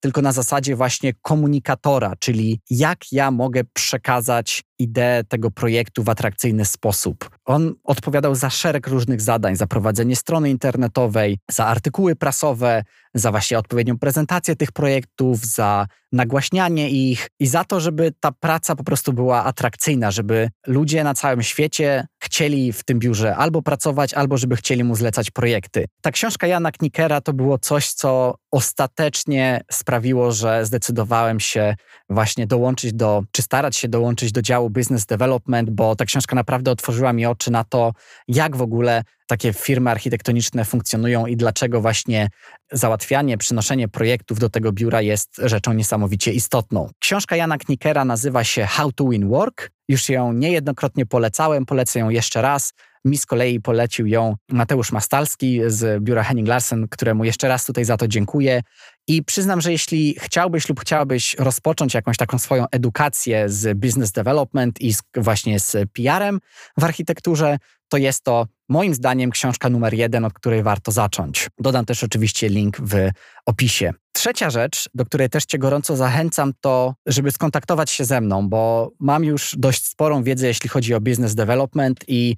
tylko 0.00 0.22
na 0.22 0.32
zasadzie 0.32 0.76
właśnie 0.76 1.12
komunikatora, 1.22 2.12
czyli 2.18 2.60
jak 2.70 3.12
ja 3.12 3.30
mogę 3.30 3.64
przekazać 3.72 4.62
ideę 4.78 5.24
tego 5.24 5.50
projektu 5.50 6.02
w 6.02 6.08
atrakcyjny 6.08 6.64
sposób. 6.64 7.30
On 7.44 7.74
odpowiadał 7.84 8.34
za 8.34 8.50
szereg 8.50 8.86
różnych 8.86 9.20
zadań, 9.20 9.56
za 9.56 9.66
prowadzenie 9.66 10.16
strony 10.16 10.50
internetowej, 10.50 11.38
za 11.50 11.66
artykuły 11.66 12.16
prasowe, 12.16 12.84
za 13.18 13.30
właśnie 13.30 13.58
odpowiednią 13.58 13.98
prezentację 13.98 14.56
tych 14.56 14.72
projektów, 14.72 15.44
za 15.44 15.86
nagłaśnianie 16.12 16.90
ich 16.90 17.28
i 17.40 17.46
za 17.46 17.64
to, 17.64 17.80
żeby 17.80 18.12
ta 18.20 18.32
praca 18.32 18.76
po 18.76 18.84
prostu 18.84 19.12
była 19.12 19.44
atrakcyjna, 19.44 20.10
żeby 20.10 20.50
ludzie 20.66 21.04
na 21.04 21.14
całym 21.14 21.42
świecie 21.42 22.06
chcieli 22.22 22.72
w 22.72 22.84
tym 22.84 22.98
biurze 22.98 23.36
albo 23.36 23.62
pracować, 23.62 24.14
albo 24.14 24.38
żeby 24.38 24.56
chcieli 24.56 24.84
mu 24.84 24.96
zlecać 24.96 25.30
projekty. 25.30 25.84
Ta 26.02 26.10
książka 26.10 26.46
Jana 26.46 26.72
Knikera 26.72 27.20
to 27.20 27.32
było 27.32 27.58
coś, 27.58 27.92
co 27.92 28.34
ostatecznie 28.50 29.60
sprawiło, 29.72 30.32
że 30.32 30.66
zdecydowałem 30.66 31.40
się 31.40 31.74
właśnie 32.10 32.46
dołączyć 32.46 32.92
do, 32.92 33.22
czy 33.32 33.42
starać 33.42 33.76
się 33.76 33.88
dołączyć 33.88 34.32
do 34.32 34.42
działu 34.42 34.70
Business 34.70 35.06
Development, 35.06 35.70
bo 35.70 35.96
ta 35.96 36.04
książka 36.04 36.36
naprawdę 36.36 36.70
otworzyła 36.70 37.12
mi 37.12 37.26
oczy 37.26 37.50
na 37.50 37.64
to, 37.64 37.92
jak 38.28 38.56
w 38.56 38.62
ogóle 38.62 39.02
takie 39.26 39.52
firmy 39.52 39.90
architektoniczne 39.90 40.64
funkcjonują 40.64 41.26
i 41.26 41.36
dlaczego 41.36 41.80
właśnie 41.80 42.28
załatwianie, 42.72 43.38
przynoszenie 43.38 43.88
projektów 43.88 44.38
do 44.38 44.50
tego 44.50 44.72
biura 44.72 45.02
jest 45.02 45.40
rzeczą 45.44 45.72
niesamowicie 45.72 46.32
istotną. 46.32 46.90
Książka 46.98 47.36
Jana 47.36 47.58
Knikera 47.58 48.04
nazywa 48.04 48.44
się 48.44 48.66
How 48.66 48.92
to 48.92 49.08
Win 49.08 49.28
Work. 49.28 49.70
Już 49.88 50.08
ją 50.08 50.32
niejednokrotnie 50.32 51.06
polecałem, 51.06 51.66
polecę 51.66 51.98
ją 51.98 52.08
jeszcze 52.08 52.42
raz. 52.42 52.72
Mi 53.04 53.18
z 53.18 53.26
kolei 53.26 53.60
polecił 53.60 54.06
ją 54.06 54.36
Mateusz 54.48 54.92
Mastalski 54.92 55.60
z 55.66 56.02
biura 56.02 56.22
Henning 56.22 56.48
Larsen, 56.48 56.88
któremu 56.88 57.24
jeszcze 57.24 57.48
raz 57.48 57.66
tutaj 57.66 57.84
za 57.84 57.96
to 57.96 58.08
dziękuję. 58.08 58.62
I 59.08 59.22
przyznam, 59.22 59.60
że 59.60 59.72
jeśli 59.72 60.16
chciałbyś 60.18 60.68
lub 60.68 60.80
chciałabyś 60.80 61.34
rozpocząć 61.38 61.94
jakąś 61.94 62.16
taką 62.16 62.38
swoją 62.38 62.64
edukację 62.70 63.48
z 63.48 63.78
business 63.78 64.12
development 64.12 64.80
i 64.80 64.94
z, 64.94 65.02
właśnie 65.16 65.60
z 65.60 65.76
PR-em 65.92 66.40
w 66.78 66.84
architekturze, 66.84 67.58
to 67.88 67.96
jest 67.96 68.24
to 68.24 68.46
moim 68.68 68.94
zdaniem 68.94 69.30
książka 69.30 69.70
numer 69.70 69.94
jeden, 69.94 70.24
od 70.24 70.32
której 70.32 70.62
warto 70.62 70.92
zacząć. 70.92 71.48
Dodam 71.58 71.84
też 71.84 72.04
oczywiście 72.04 72.48
link 72.48 72.76
w 72.80 73.10
opisie. 73.46 73.92
Trzecia 74.12 74.50
rzecz, 74.50 74.88
do 74.94 75.04
której 75.04 75.30
też 75.30 75.44
Cię 75.44 75.58
gorąco 75.58 75.96
zachęcam, 75.96 76.52
to 76.60 76.94
żeby 77.06 77.30
skontaktować 77.30 77.90
się 77.90 78.04
ze 78.04 78.20
mną, 78.20 78.48
bo 78.48 78.90
mam 79.00 79.24
już 79.24 79.54
dość 79.58 79.86
sporą 79.86 80.22
wiedzę, 80.22 80.46
jeśli 80.46 80.68
chodzi 80.68 80.94
o 80.94 81.00
business 81.00 81.34
development 81.34 82.04
i 82.08 82.36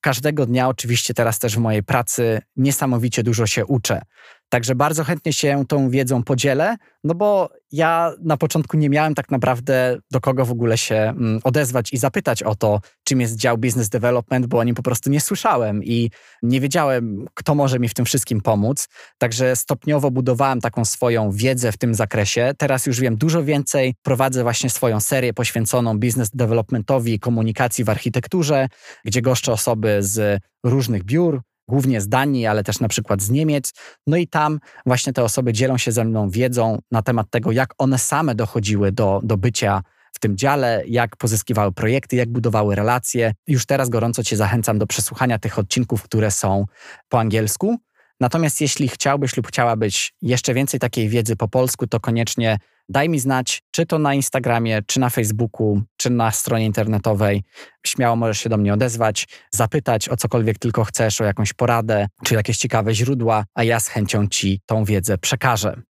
każdego 0.00 0.46
dnia, 0.46 0.68
oczywiście 0.68 1.14
teraz 1.14 1.38
też 1.38 1.56
w 1.56 1.58
mojej 1.58 1.82
pracy, 1.82 2.40
niesamowicie 2.56 3.22
dużo 3.22 3.46
się 3.46 3.66
uczę. 3.66 4.02
Także 4.48 4.74
bardzo 4.74 5.04
chętnie 5.04 5.32
się 5.32 5.64
tą 5.68 5.90
wiedzą 5.90 6.22
podzielę, 6.22 6.76
no 7.04 7.14
bo 7.14 7.50
ja 7.74 8.12
na 8.22 8.36
początku 8.36 8.76
nie 8.76 8.90
miałem 8.90 9.14
tak 9.14 9.30
naprawdę 9.30 9.98
do 10.12 10.20
kogo 10.20 10.44
w 10.44 10.50
ogóle 10.50 10.78
się 10.78 10.94
mm, 10.94 11.40
odezwać 11.44 11.92
i 11.92 11.96
zapytać 11.96 12.42
o 12.42 12.54
to, 12.54 12.80
czym 13.04 13.20
jest 13.20 13.36
dział 13.36 13.58
business 13.58 13.88
development, 13.88 14.46
bo 14.46 14.58
o 14.58 14.64
nim 14.64 14.74
po 14.74 14.82
prostu 14.82 15.10
nie 15.10 15.20
słyszałem 15.20 15.84
i 15.84 16.10
nie 16.42 16.60
wiedziałem, 16.60 17.24
kto 17.34 17.54
może 17.54 17.78
mi 17.78 17.88
w 17.88 17.94
tym 17.94 18.04
wszystkim 18.04 18.40
pomóc. 18.40 18.88
Także 19.18 19.56
stopniowo 19.56 20.10
budowałem 20.10 20.60
taką 20.60 20.84
swoją 20.84 21.30
wiedzę 21.30 21.72
w 21.72 21.76
tym 21.76 21.94
zakresie. 21.94 22.52
Teraz 22.58 22.86
już 22.86 23.00
wiem 23.00 23.16
dużo 23.16 23.44
więcej. 23.44 23.94
Prowadzę 24.02 24.42
właśnie 24.42 24.70
swoją 24.70 25.00
serię 25.00 25.34
poświęconą 25.34 25.98
business 25.98 26.30
developmentowi 26.30 27.14
i 27.14 27.18
komunikacji 27.18 27.84
w 27.84 27.90
architekturze, 27.90 28.68
gdzie 29.04 29.22
goszczę 29.22 29.52
osoby 29.52 29.98
z 30.00 30.42
różnych 30.64 31.04
biur, 31.04 31.42
głównie 31.68 32.00
z 32.00 32.08
Danii, 32.08 32.46
ale 32.46 32.64
też 32.64 32.80
na 32.80 32.88
przykład 32.88 33.22
z 33.22 33.30
Niemiec. 33.30 33.72
No 34.06 34.16
i 34.16 34.28
tam 34.28 34.58
właśnie 34.86 35.12
te 35.12 35.24
osoby 35.24 35.52
dzielą 35.52 35.78
się 35.78 35.92
ze 35.92 36.04
mną 36.04 36.30
wiedzą 36.30 36.78
na 36.90 37.02
temat 37.02 37.30
tego, 37.30 37.52
jak 37.52 37.74
one 37.78 37.98
same 37.98 38.34
dochodziły 38.34 38.92
do, 38.92 39.20
do 39.24 39.36
bycia 39.36 39.82
w 40.14 40.20
tym 40.20 40.36
dziale, 40.36 40.82
jak 40.86 41.16
pozyskiwały 41.16 41.72
projekty, 41.72 42.16
jak 42.16 42.28
budowały 42.28 42.74
relacje. 42.74 43.34
Już 43.46 43.66
teraz 43.66 43.88
gorąco 43.88 44.24
Cię 44.24 44.36
zachęcam 44.36 44.78
do 44.78 44.86
przesłuchania 44.86 45.38
tych 45.38 45.58
odcinków, 45.58 46.02
które 46.02 46.30
są 46.30 46.64
po 47.08 47.20
angielsku. 47.20 47.76
Natomiast 48.20 48.60
jeśli 48.60 48.88
chciałbyś 48.88 49.36
lub 49.36 49.46
chciałabyś 49.46 50.12
jeszcze 50.22 50.54
więcej 50.54 50.80
takiej 50.80 51.08
wiedzy 51.08 51.36
po 51.36 51.48
polsku, 51.48 51.86
to 51.86 52.00
koniecznie 52.00 52.58
daj 52.88 53.08
mi 53.08 53.18
znać, 53.18 53.62
czy 53.70 53.86
to 53.86 53.98
na 53.98 54.14
Instagramie, 54.14 54.82
czy 54.86 55.00
na 55.00 55.10
Facebooku, 55.10 55.82
czy 55.96 56.10
na 56.10 56.30
stronie 56.30 56.66
internetowej. 56.66 57.42
Śmiało 57.86 58.16
możesz 58.16 58.38
się 58.38 58.48
do 58.48 58.56
mnie 58.56 58.74
odezwać, 58.74 59.26
zapytać 59.50 60.08
o 60.08 60.16
cokolwiek 60.16 60.58
tylko 60.58 60.84
chcesz, 60.84 61.20
o 61.20 61.24
jakąś 61.24 61.52
poradę, 61.52 62.06
czy 62.24 62.34
jakieś 62.34 62.56
ciekawe 62.56 62.94
źródła, 62.94 63.44
a 63.54 63.64
ja 63.64 63.80
z 63.80 63.88
chęcią 63.88 64.26
Ci 64.28 64.60
tą 64.66 64.84
wiedzę 64.84 65.18
przekażę. 65.18 65.82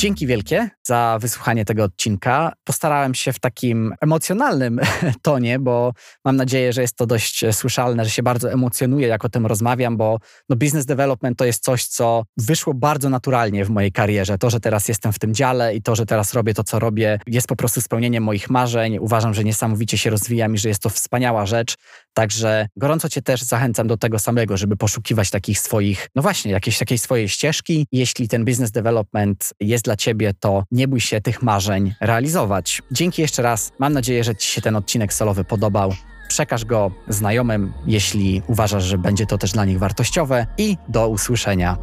Dzięki 0.00 0.26
wielkie 0.26 0.70
za 0.82 1.18
wysłuchanie 1.20 1.64
tego 1.64 1.84
odcinka. 1.84 2.52
Postarałem 2.64 3.14
się 3.14 3.32
w 3.32 3.38
takim 3.38 3.94
emocjonalnym 4.00 4.80
tonie, 5.22 5.58
bo 5.58 5.92
mam 6.24 6.36
nadzieję, 6.36 6.72
że 6.72 6.82
jest 6.82 6.96
to 6.96 7.06
dość 7.06 7.44
słyszalne, 7.52 8.04
że 8.04 8.10
się 8.10 8.22
bardzo 8.22 8.52
emocjonuję, 8.52 9.08
jak 9.08 9.24
o 9.24 9.28
tym 9.28 9.46
rozmawiam, 9.46 9.96
bo 9.96 10.18
no, 10.48 10.56
business 10.56 10.86
development 10.86 11.38
to 11.38 11.44
jest 11.44 11.64
coś, 11.64 11.84
co 11.84 12.24
wyszło 12.36 12.74
bardzo 12.74 13.08
naturalnie 13.08 13.64
w 13.64 13.70
mojej 13.70 13.92
karierze. 13.92 14.38
To, 14.38 14.50
że 14.50 14.60
teraz 14.60 14.88
jestem 14.88 15.12
w 15.12 15.18
tym 15.18 15.34
dziale 15.34 15.74
i 15.74 15.82
to, 15.82 15.96
że 15.96 16.06
teraz 16.06 16.34
robię 16.34 16.54
to, 16.54 16.64
co 16.64 16.78
robię, 16.78 17.18
jest 17.26 17.46
po 17.46 17.56
prostu 17.56 17.80
spełnieniem 17.80 18.24
moich 18.24 18.50
marzeń. 18.50 18.98
Uważam, 18.98 19.34
że 19.34 19.44
niesamowicie 19.44 19.98
się 19.98 20.10
rozwijam 20.10 20.54
i 20.54 20.58
że 20.58 20.68
jest 20.68 20.82
to 20.82 20.88
wspaniała 20.88 21.46
rzecz. 21.46 21.74
Także 22.14 22.68
gorąco 22.76 23.08
Cię 23.08 23.22
też 23.22 23.42
zachęcam 23.42 23.86
do 23.86 23.96
tego 23.96 24.18
samego, 24.18 24.56
żeby 24.56 24.76
poszukiwać 24.76 25.30
takich 25.30 25.58
swoich, 25.58 26.08
no 26.14 26.22
właśnie, 26.22 26.52
jakiejś 26.52 26.78
takiej 26.78 26.98
swojej 26.98 27.28
ścieżki. 27.28 27.86
Jeśli 27.92 28.28
ten 28.28 28.44
business 28.44 28.70
development 28.70 29.52
jest 29.60 29.84
dla 29.84 29.96
Ciebie, 29.96 30.34
to 30.40 30.64
nie 30.70 30.88
bój 30.88 31.00
się 31.00 31.20
tych 31.20 31.42
marzeń 31.42 31.94
realizować. 32.00 32.82
Dzięki 32.90 33.22
jeszcze 33.22 33.42
raz. 33.42 33.72
Mam 33.78 33.92
nadzieję, 33.92 34.24
że 34.24 34.36
Ci 34.36 34.48
się 34.48 34.60
ten 34.60 34.76
odcinek 34.76 35.14
solowy 35.14 35.44
podobał. 35.44 35.94
Przekaż 36.28 36.64
go 36.64 36.90
znajomym, 37.08 37.72
jeśli 37.86 38.42
uważasz, 38.46 38.84
że 38.84 38.98
będzie 38.98 39.26
to 39.26 39.38
też 39.38 39.52
dla 39.52 39.64
nich 39.64 39.78
wartościowe 39.78 40.46
i 40.58 40.76
do 40.88 41.08
usłyszenia. 41.08 41.76